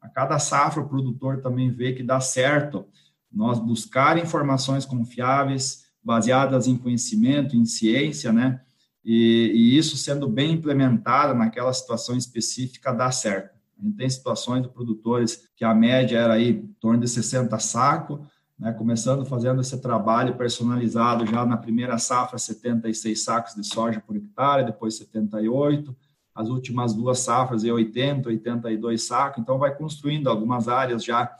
[0.00, 2.86] A cada safra o produtor também vê que dá certo
[3.30, 8.62] nós buscar informações confiáveis, baseadas em conhecimento, em ciência, né?
[9.04, 13.54] E, e, isso sendo bem implementado naquela situação específica dá certo.
[13.78, 17.58] A gente tem situações de produtores que a média era aí em torno de 60
[17.58, 18.26] sacos,
[18.58, 18.72] né?
[18.72, 24.66] começando fazendo esse trabalho personalizado já na primeira safra, 76 sacos de soja por hectare,
[24.66, 25.94] depois 78,
[26.34, 31.30] as últimas duas safras, 80, 82 sacos, então vai construindo algumas áreas já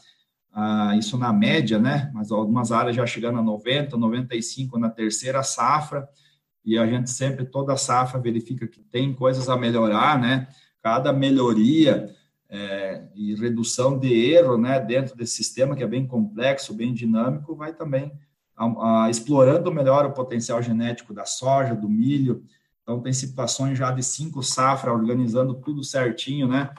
[0.53, 2.11] ah, isso na média, né?
[2.15, 6.09] Mas algumas áreas já chegando a 90, 95 na terceira safra,
[6.65, 10.47] e a gente sempre, toda safra, verifica que tem coisas a melhorar, né?
[10.81, 12.15] Cada melhoria
[12.55, 17.57] é, e redução de erro, né, dentro desse sistema que é bem complexo, bem dinâmico,
[17.57, 18.13] vai também
[18.57, 22.45] a, a, explorando melhor o potencial genético da soja, do milho.
[22.83, 26.71] Então, tem situações já de cinco safras, organizando tudo certinho, né?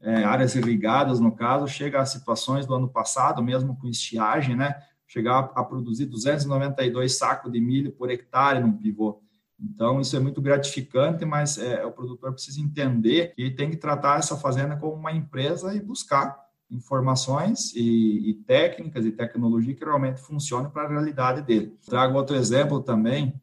[0.00, 4.74] é, áreas irrigadas, no caso, chega a situações do ano passado, mesmo com estiagem, né?
[5.06, 9.20] Chegar a produzir 292 sacos de milho por hectare num pivô.
[9.62, 14.18] Então, isso é muito gratificante, mas é, o produtor precisa entender que tem que tratar
[14.18, 20.20] essa fazenda como uma empresa e buscar informações e, e técnicas e tecnologia que realmente
[20.20, 21.76] funcionem para a realidade dele.
[21.84, 23.34] Trago outro exemplo também,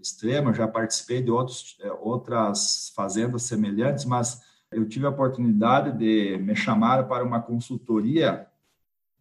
[0.00, 6.36] extremo, já participei de outros, é, outras fazendas semelhantes, mas eu tive a oportunidade de
[6.38, 8.46] me chamar para uma consultoria,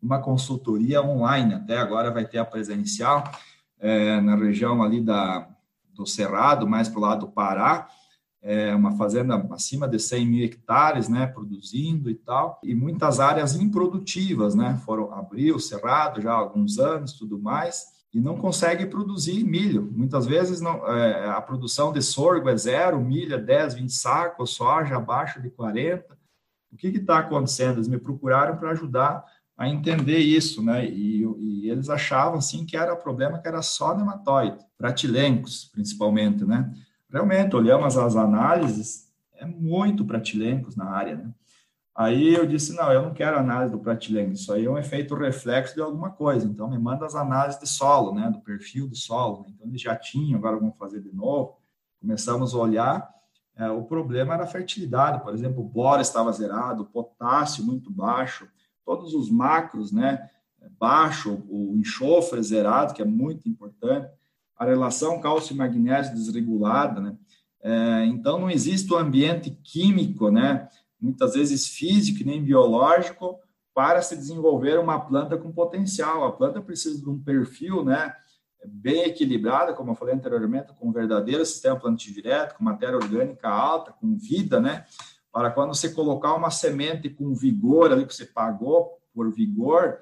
[0.01, 3.23] uma consultoria online, até agora vai ter a presencial,
[3.79, 5.47] é, na região ali da,
[5.93, 7.87] do Cerrado, mais para o lado do Pará,
[8.43, 13.55] é uma fazenda acima de 100 mil hectares, né, produzindo e tal, e muitas áreas
[13.55, 18.85] improdutivas, né, foram abrir o cerrado já há alguns anos, tudo mais, e não consegue
[18.85, 19.89] produzir milho.
[19.91, 24.51] Muitas vezes não, é, a produção de sorgo é zero, milho é 10, 20 sacos,
[24.51, 26.15] soja abaixo de 40.
[26.71, 27.77] O que está acontecendo?
[27.77, 29.23] Eles me procuraram para ajudar
[29.57, 30.85] a entender isso, né?
[30.85, 36.71] E, e, eles achavam assim que era problema que era só nematóide, pratilencos principalmente, né?
[37.09, 41.33] Realmente, olhamos as análises, é muito pratilencos na área, né?
[41.95, 45.13] Aí eu disse, não, eu não quero análise do pratilengo, isso aí é um efeito
[45.13, 48.95] reflexo de alguma coisa, então me manda as análises de solo, né, do perfil do
[48.95, 49.49] solo, né?
[49.53, 51.59] então eles já tinham, agora vamos fazer de novo,
[52.01, 53.13] começamos a olhar,
[53.55, 57.91] é, o problema era a fertilidade, por exemplo, o boro estava zerado, o potássio muito
[57.91, 58.47] baixo,
[58.85, 60.29] todos os macros, né,
[60.79, 64.09] baixo, o enxofre zerado, que é muito importante,
[64.55, 67.17] a relação cálcio magnésio desregulada, né,
[67.61, 70.67] é, então não existe um ambiente químico, né,
[70.99, 73.39] muitas vezes físico nem biológico,
[73.73, 76.23] para se desenvolver uma planta com potencial.
[76.23, 78.13] A planta precisa de um perfil, né,
[78.65, 83.49] bem equilibrado, como eu falei anteriormente, com um verdadeiro sistema plantio direto, com matéria orgânica
[83.49, 84.85] alta, com vida, né,
[85.33, 89.97] para quando você colocar uma semente com vigor ali que você pagou por vigor,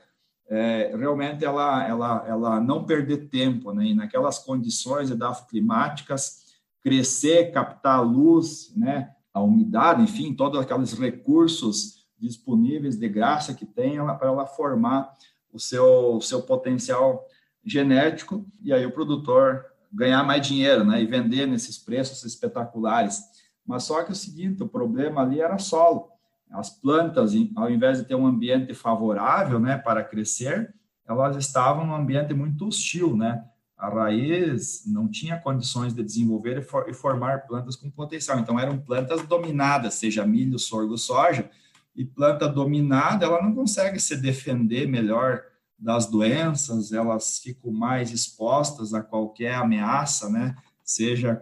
[0.50, 8.06] é, realmente ela, ela, ela não perder tempo, né, e naquelas condições edafoclimáticas, crescer, captar
[8.06, 14.46] luz, né, a umidade, enfim, todos aqueles recursos disponíveis de graça que tem para ela
[14.46, 15.14] formar
[15.54, 17.26] o seu, o seu potencial
[17.64, 23.22] genético e aí o produtor ganhar mais dinheiro, né, e vender nesses preços espetaculares.
[23.66, 26.10] Mas só que o seguinte, o problema ali era solo.
[26.52, 30.74] As plantas, ao invés de ter um ambiente favorável, né, para crescer,
[31.08, 33.44] elas estavam num ambiente muito hostil, né?
[33.82, 38.38] a raiz não tinha condições de desenvolver e, for, e, formar plantas com potencial.
[38.38, 41.50] Então, eram plantas dominadas, seja milho, sorgo, soja.
[41.96, 45.42] E planta dominada, ela não consegue se defender melhor
[45.80, 50.56] das doenças, elas ficam mais expostas a qualquer ameaça, né?
[50.94, 51.40] Seja,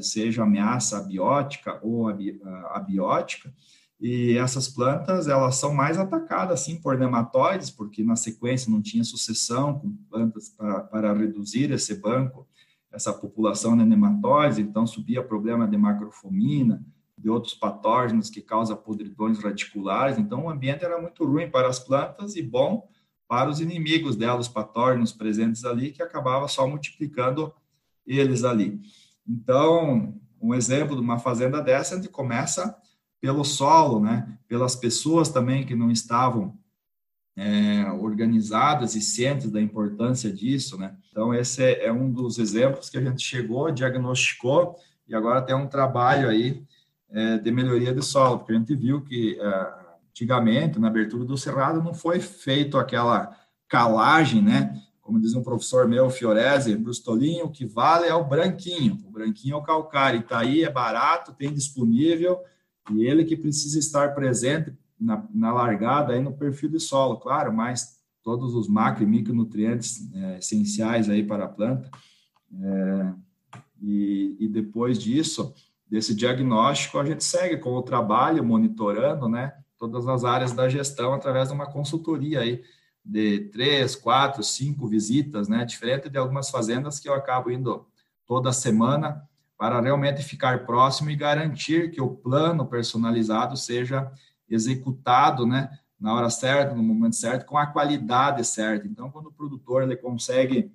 [0.00, 2.08] seja ameaça abiótica ou
[2.70, 3.52] abiótica.
[4.00, 9.04] E essas plantas, elas são mais atacadas, assim, por nematóides, porque na sequência não tinha
[9.04, 12.46] sucessão com plantas para, para reduzir esse banco,
[12.90, 16.82] essa população de nematóides, então subia problema de macrofomina,
[17.18, 21.78] de outros patógenos que causam podridões radiculares, então o ambiente era muito ruim para as
[21.78, 22.88] plantas e bom
[23.28, 27.52] para os inimigos delas, os patógenos presentes ali, que acabava só multiplicando
[28.06, 28.80] eles ali.
[29.26, 32.76] Então, um exemplo de uma fazenda dessa, a gente começa
[33.20, 36.56] pelo solo, né, pelas pessoas também que não estavam
[37.36, 40.96] é, organizadas e cientes da importância disso, né?
[41.10, 45.54] Então esse é, é, um dos exemplos que a gente chegou, diagnosticou e agora tem
[45.54, 46.62] um trabalho aí
[47.10, 49.72] é, de melhoria do solo, porque a gente viu que é,
[50.10, 53.36] antigamente na abertura do cerrado não foi feito aquela
[53.68, 54.80] calagem, né?
[55.06, 58.98] Como diz um professor meu, Fiorese, Brustolinho, o que vale é o branquinho.
[59.06, 60.18] O branquinho é o calcário.
[60.18, 62.40] E tá é barato, tem disponível
[62.90, 67.52] e ele que precisa estar presente na, na largada aí no perfil do solo, claro,
[67.52, 71.88] mas todos os macro e micronutrientes é, essenciais aí para a planta.
[72.60, 73.12] É,
[73.80, 75.54] e, e, depois disso,
[75.88, 81.14] desse diagnóstico, a gente segue com o trabalho, monitorando, né, todas as áreas da gestão
[81.14, 82.60] através de uma consultoria aí
[83.06, 87.86] de três, quatro, cinco visitas, né, diferente de algumas fazendas que eu acabo indo
[88.26, 89.22] toda semana
[89.56, 94.10] para realmente ficar próximo e garantir que o plano personalizado seja
[94.50, 98.86] executado, né, na hora certa, no momento certo, com a qualidade certa.
[98.86, 100.70] Então, quando o produtor ele consegue,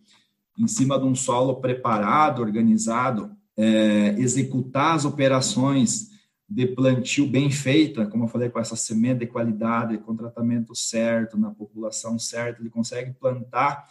[0.57, 6.10] em cima de um solo preparado, organizado, é, executar as operações
[6.53, 11.37] de plantio bem feita, como eu falei, com essa semente de qualidade, com tratamento certo,
[11.37, 13.87] na população certa, ele consegue plantar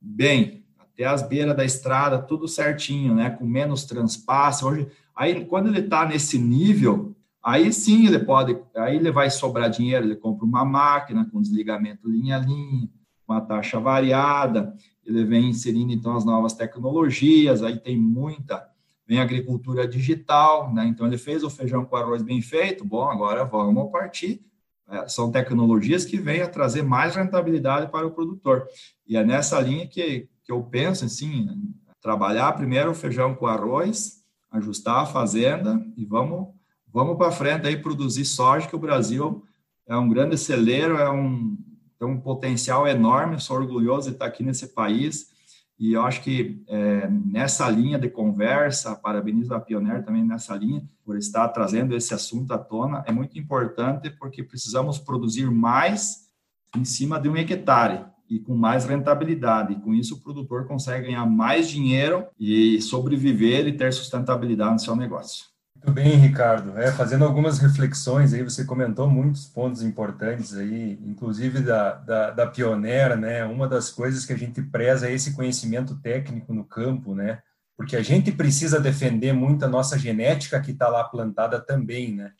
[0.00, 0.64] bem,
[0.96, 3.30] ter as beiras da estrada, tudo certinho, né?
[3.30, 4.64] Com menos transpasse.
[4.64, 9.70] Hoje, aí, quando ele está nesse nível, Aí sim ele pode, aí ele vai sobrar
[9.70, 12.86] dinheiro, ele compra uma máquina com desligamento linha a linha,
[13.26, 14.74] uma taxa variada,
[15.06, 18.69] ele vem inserindo então as novas tecnologias, aí tem muita,
[19.10, 20.86] vem agricultura digital, né?
[20.86, 24.40] Então ele fez o feijão com arroz bem feito, bom, agora vamos partir.
[24.88, 28.68] É, são tecnologias que vêm a trazer mais rentabilidade para o produtor.
[29.04, 31.48] E é nessa linha que, que eu penso, assim,
[32.00, 36.54] trabalhar primeiro o feijão com arroz, ajustar a fazenda e vamos
[36.92, 39.44] vamos para frente aí produzir soja, que o Brasil
[39.88, 41.56] é um grande celeiro, é um,
[41.98, 45.29] tem um potencial enorme, sou orgulhoso de estar aqui nesse país,
[45.80, 50.82] e eu acho que é, nessa linha de conversa, parabenizo a Pioneer também nessa linha,
[51.02, 56.28] por estar trazendo esse assunto à tona, é muito importante porque precisamos produzir mais
[56.76, 59.72] em cima de um hectare e com mais rentabilidade.
[59.72, 64.78] E com isso, o produtor consegue ganhar mais dinheiro e sobreviver e ter sustentabilidade no
[64.78, 65.46] seu negócio.
[65.82, 66.78] Muito bem, Ricardo.
[66.78, 72.46] É, fazendo algumas reflexões aí, você comentou muitos pontos importantes aí, inclusive da, da, da
[72.46, 73.46] pioneira, né?
[73.46, 77.42] Uma das coisas que a gente preza é esse conhecimento técnico no campo, né?
[77.78, 82.32] Porque a gente precisa defender muito a nossa genética que está lá plantada também, né?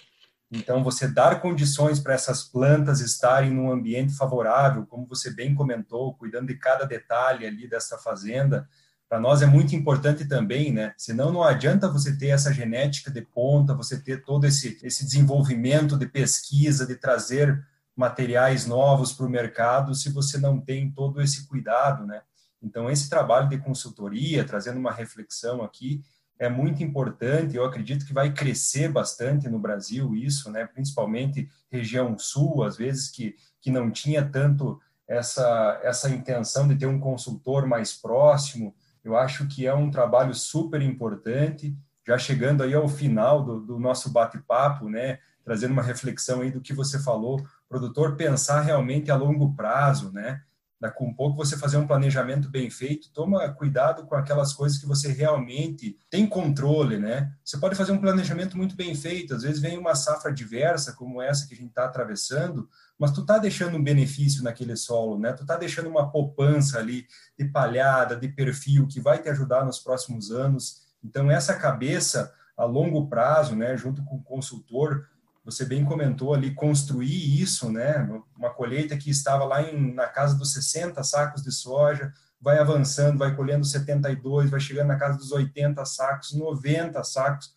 [0.52, 6.14] Então, você dar condições para essas plantas estarem num ambiente favorável, como você bem comentou,
[6.14, 8.68] cuidando de cada detalhe ali dessa fazenda,
[9.10, 10.94] para nós é muito importante também, né?
[10.96, 15.98] Senão não adianta você ter essa genética de ponta, você ter todo esse, esse desenvolvimento
[15.98, 17.60] de pesquisa, de trazer
[17.96, 22.22] materiais novos para o mercado, se você não tem todo esse cuidado, né?
[22.62, 26.04] Então, esse trabalho de consultoria, trazendo uma reflexão aqui,
[26.38, 27.56] é muito importante.
[27.56, 30.68] Eu acredito que vai crescer bastante no Brasil isso, né?
[30.68, 36.86] Principalmente região sul, às vezes que, que não tinha tanto essa, essa intenção de ter
[36.86, 38.72] um consultor mais próximo,
[39.04, 41.76] eu acho que é um trabalho super importante,
[42.06, 45.18] já chegando aí ao final do, do nosso bate-papo, né?
[45.44, 50.42] Trazendo uma reflexão aí do que você falou, produtor pensar realmente a longo prazo, né?
[50.80, 54.86] Daqui um pouco você fazer um planejamento bem feito, toma cuidado com aquelas coisas que
[54.86, 57.30] você realmente tem controle, né?
[57.44, 61.20] Você pode fazer um planejamento muito bem feito, às vezes vem uma safra diversa, como
[61.20, 62.66] essa que a gente está atravessando,
[62.98, 65.34] mas tu tá deixando um benefício naquele solo, né?
[65.34, 67.06] Tu tá deixando uma poupança ali
[67.38, 70.80] de palhada, de perfil que vai te ajudar nos próximos anos.
[71.04, 75.06] Então essa cabeça a longo prazo, né, junto com o consultor,
[75.44, 78.08] você bem comentou ali construir isso, né?
[78.36, 83.18] Uma colheita que estava lá em, na casa dos 60 sacos de soja, vai avançando,
[83.18, 87.54] vai colhendo 72, vai chegando na casa dos 80 sacos, 90 sacos.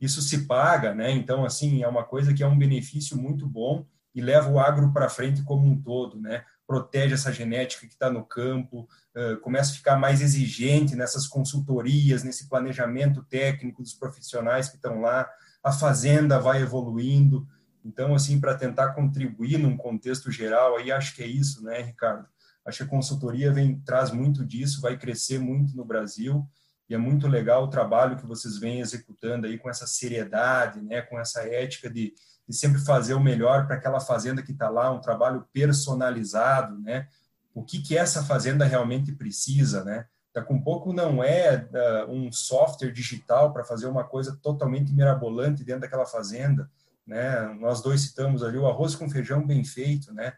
[0.00, 1.10] Isso se paga, né?
[1.10, 4.92] Então assim, é uma coisa que é um benefício muito bom e leva o agro
[4.94, 6.42] para frente como um todo, né?
[6.66, 12.24] Protege essa genética que está no campo, uh, começa a ficar mais exigente nessas consultorias,
[12.24, 15.28] nesse planejamento técnico dos profissionais que estão lá,
[15.66, 17.44] a fazenda vai evoluindo.
[17.84, 22.24] Então, assim, para tentar contribuir num contexto geral, aí acho que é isso, né, Ricardo?
[22.64, 26.48] Acho que a consultoria vem traz muito disso, vai crescer muito no Brasil
[26.88, 31.02] e é muito legal o trabalho que vocês vêm executando aí com essa seriedade, né,
[31.02, 32.14] com essa ética de
[32.48, 37.08] e sempre fazer o melhor para aquela fazenda que está lá, um trabalho personalizado, né?
[37.52, 40.06] O que, que essa fazenda realmente precisa, né?
[40.36, 41.66] Daqui um pouco não é
[42.06, 46.70] uh, um software digital para fazer uma coisa totalmente mirabolante dentro daquela fazenda,
[47.06, 47.40] né?
[47.58, 50.34] Nós dois citamos ali o arroz com feijão bem feito, né?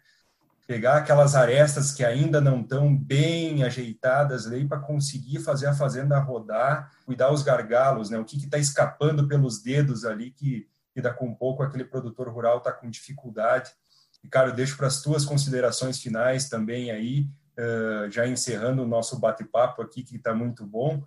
[0.69, 6.17] Pegar aquelas arestas que ainda não estão bem ajeitadas ali para conseguir fazer a fazenda
[6.21, 8.21] rodar, cuidar os gargalos, né?
[8.21, 12.59] O que está escapando pelos dedos ali que e daqui um pouco aquele produtor rural
[12.59, 13.73] está com dificuldade.
[14.33, 17.27] Eu deixo para as tuas considerações finais também aí,
[18.11, 21.03] já encerrando o nosso bate-papo aqui, que está muito bom,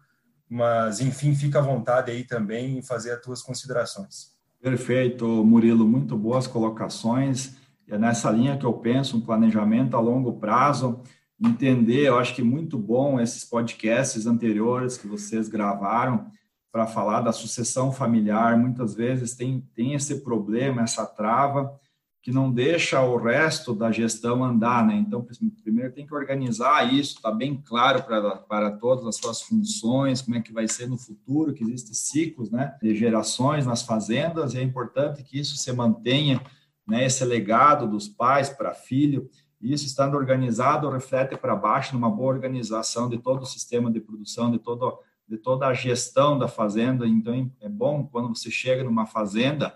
[0.49, 4.31] mas, enfim, fica à vontade aí também em fazer as tuas considerações.
[4.61, 7.55] Perfeito, Murilo, muito boas colocações.
[7.87, 11.01] É nessa linha que eu penso, um planejamento a longo prazo,
[11.39, 16.29] entender, eu acho que muito bom esses podcasts anteriores que vocês gravaram,
[16.71, 21.77] para falar da sucessão familiar, muitas vezes tem, tem esse problema, essa trava,
[22.21, 24.95] que não deixa o resto da gestão andar, né?
[24.95, 25.25] Então,
[25.63, 30.37] primeiro tem que organizar isso, está bem claro para, para todas as suas funções, como
[30.37, 34.59] é que vai ser no futuro, que existem ciclos, né, de gerações nas fazendas, e
[34.59, 36.39] é importante que isso se mantenha,
[36.87, 39.27] né, esse legado dos pais para filho,
[39.59, 44.51] isso estando organizado reflete para baixo numa boa organização de todo o sistema de produção,
[44.51, 47.07] de todo de toda a gestão da fazenda.
[47.07, 49.73] Então, é bom quando você chega numa fazenda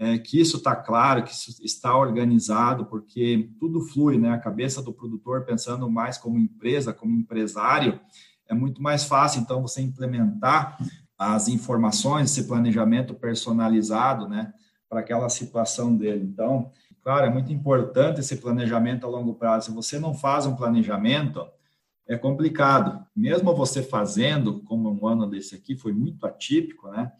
[0.00, 4.30] é, que isso está claro, que isso está organizado, porque tudo flui, né?
[4.30, 8.00] A cabeça do produtor pensando mais como empresa, como empresário,
[8.48, 10.76] é muito mais fácil, então, você implementar
[11.16, 14.52] as informações, esse planejamento personalizado, né?
[14.90, 16.24] para aquela situação dele.
[16.24, 19.66] Então, claro, é muito importante esse planejamento a longo prazo.
[19.66, 21.46] Se você não faz um planejamento,
[22.08, 23.06] é complicado.
[23.14, 27.12] Mesmo você fazendo, como um ano desse aqui foi muito atípico, né?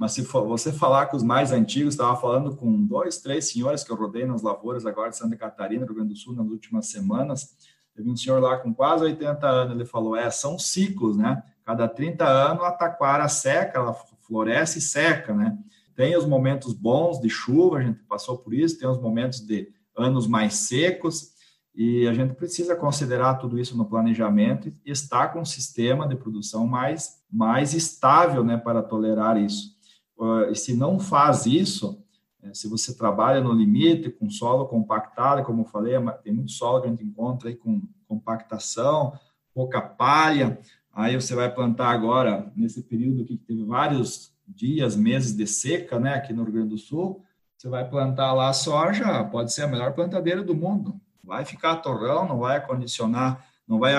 [0.00, 3.92] Mas se você falar com os mais antigos, estava falando com dois, três senhores que
[3.92, 7.50] eu rodei nas lavouras agora de Santa Catarina, Rio Grande do Sul, nas últimas semanas.
[7.94, 11.42] Teve um senhor lá com quase 80 anos, ele falou: é, são ciclos, né?
[11.66, 13.92] Cada 30 anos a taquara seca, ela
[14.26, 15.58] floresce e seca, né?
[15.94, 19.68] Tem os momentos bons de chuva, a gente passou por isso, tem os momentos de
[19.94, 21.32] anos mais secos,
[21.74, 26.16] e a gente precisa considerar tudo isso no planejamento e estar com um sistema de
[26.16, 29.78] produção mais, mais estável né, para tolerar isso.
[30.20, 31.98] Uh, e se não faz isso,
[32.42, 36.52] é, se você trabalha no limite, com solo compactado, como eu falei, é tem muito
[36.52, 39.18] solo que a gente encontra aí com compactação,
[39.54, 40.58] pouca palha,
[40.92, 46.12] aí você vai plantar agora, nesse período que teve vários dias, meses de seca, né,
[46.12, 47.24] aqui no Rio Grande do Sul,
[47.56, 52.28] você vai plantar lá soja, pode ser a melhor plantadeira do mundo, vai ficar torrão,
[52.28, 53.94] não vai acondicionar, não vai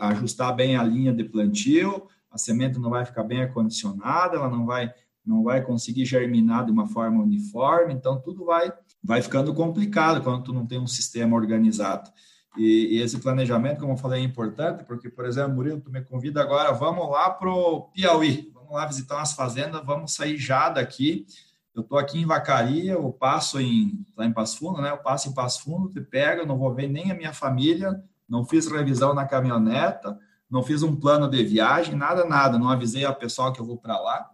[0.00, 4.66] ajustar bem a linha de plantio, a semente não vai ficar bem acondicionada, ela não
[4.66, 4.92] vai
[5.24, 10.44] não vai conseguir germinar de uma forma uniforme, então tudo vai vai ficando complicado quando
[10.44, 12.10] tu não tem um sistema organizado.
[12.56, 16.02] E, e esse planejamento, como eu falei, é importante, porque, por exemplo, Murilo, tu me
[16.02, 20.68] convida agora, vamos lá para o Piauí, vamos lá visitar umas fazendas, vamos sair já
[20.68, 21.26] daqui,
[21.74, 24.90] eu estou aqui em Vacaria, eu passo em, lá em Passo Fundo, né?
[24.90, 28.44] Eu passo em Passo Fundo, te pego, não vou ver nem a minha família, não
[28.44, 30.18] fiz revisão na caminhoneta,
[30.50, 33.78] não fiz um plano de viagem, nada, nada, não avisei a pessoal que eu vou
[33.78, 34.30] para lá.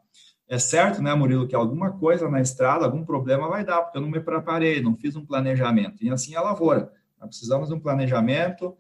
[0.49, 4.03] É certo, né, Murilo, que alguma coisa na estrada, algum problema vai dar, porque eu
[4.03, 6.03] não me preparei, não fiz um planejamento.
[6.03, 6.91] E assim é a lavoura.
[7.21, 8.75] Nós precisamos de um planejamento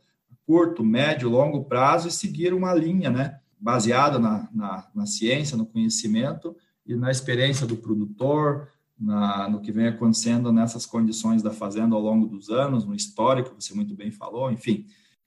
[0.46, 5.66] curto, médio, longo prazo e seguir uma linha, né, baseada na, na, na ciência, no
[5.66, 6.56] conhecimento,
[6.86, 12.00] e na experiência do produtor, na, no que vem acontecendo nessas condições da fazenda ao
[12.00, 14.86] longo dos anos, no histórico, você muito bem falou, enfim.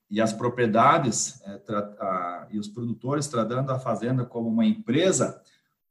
[0.09, 1.61] E as propriedades é,
[1.99, 5.39] a, e os produtores tratando a fazenda como uma empresa,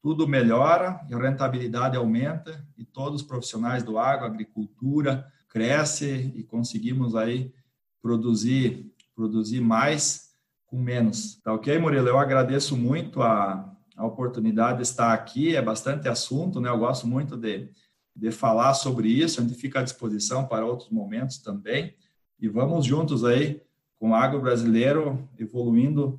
[0.02, 7.14] tudo melhora, a rentabilidade aumenta e todos os profissionais do agro, agricultura, cresce e conseguimos
[7.14, 7.52] aí
[8.00, 10.30] produzir produzir mais
[10.66, 11.38] com menos.
[11.42, 12.08] Tá ok, Murilo?
[12.08, 16.70] Eu agradeço muito a, a oportunidade de estar aqui, é bastante assunto, né?
[16.70, 17.68] Eu gosto muito de,
[18.16, 21.94] de falar sobre isso, a gente fica à disposição para outros momentos também.
[22.40, 23.60] E vamos juntos aí
[23.98, 26.18] com o agro brasileiro evoluindo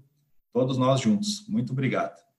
[0.54, 1.48] todos nós juntos.
[1.48, 2.31] Muito obrigado.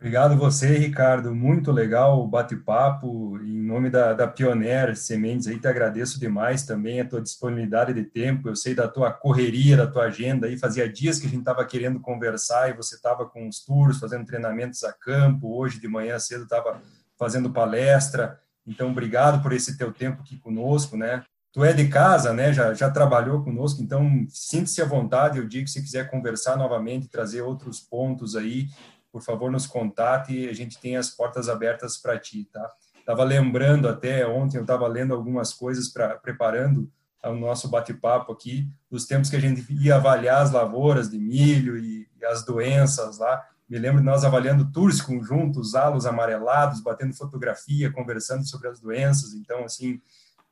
[0.00, 1.34] Obrigado você, Ricardo.
[1.34, 3.38] Muito legal o bate-papo.
[3.42, 8.04] Em nome da, da Pioneer Sementes, aí te agradeço demais também a tua disponibilidade de
[8.04, 8.48] tempo.
[8.48, 10.46] Eu sei da tua correria, da tua agenda.
[10.46, 13.98] Aí fazia dias que a gente estava querendo conversar e você estava com os tours,
[13.98, 15.54] fazendo treinamentos a campo.
[15.54, 16.80] Hoje de manhã cedo estava
[17.18, 18.40] fazendo palestra.
[18.66, 21.22] Então, obrigado por esse teu tempo aqui conosco, né?
[21.52, 22.54] Tu é de casa, né?
[22.54, 25.36] Já, já trabalhou conosco, então sinta-se à vontade.
[25.36, 28.68] Eu digo que se quiser conversar novamente, trazer outros pontos aí,
[29.12, 32.70] por favor, nos contate e a gente tem as portas abertas para ti, tá?
[32.98, 36.90] Estava lembrando até ontem, eu estava lendo algumas coisas para preparando
[37.24, 41.76] o nosso bate-papo aqui, dos tempos que a gente ia avaliar as lavouras de milho
[41.76, 43.44] e, e as doenças lá.
[43.68, 49.34] Me lembro de nós avaliando tours conjuntos, halos amarelados, batendo fotografia, conversando sobre as doenças.
[49.34, 50.00] Então, assim,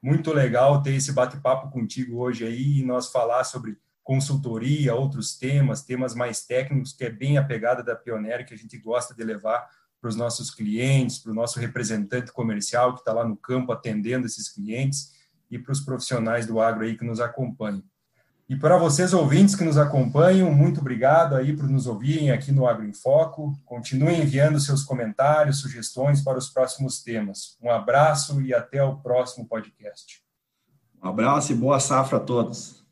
[0.03, 3.79] muito legal ter esse bate-papo contigo hoje aí e nós falar sobre
[4.09, 8.57] consultoria, outros temas, temas mais técnicos, que é bem a pegada da Pioneer, que a
[8.57, 9.69] gente gosta de levar
[10.01, 14.25] para os nossos clientes, para o nosso representante comercial que está lá no campo atendendo
[14.25, 15.13] esses clientes
[15.51, 17.83] e para os profissionais do agro aí que nos acompanham.
[18.49, 22.67] E para vocês ouvintes que nos acompanham, muito obrigado aí por nos ouvirem aqui no
[22.67, 23.55] Agro em Foco.
[23.67, 27.59] Continuem enviando seus comentários, sugestões para os próximos temas.
[27.61, 30.23] Um abraço e até o próximo podcast.
[31.03, 32.88] Um abraço e boa safra a todos.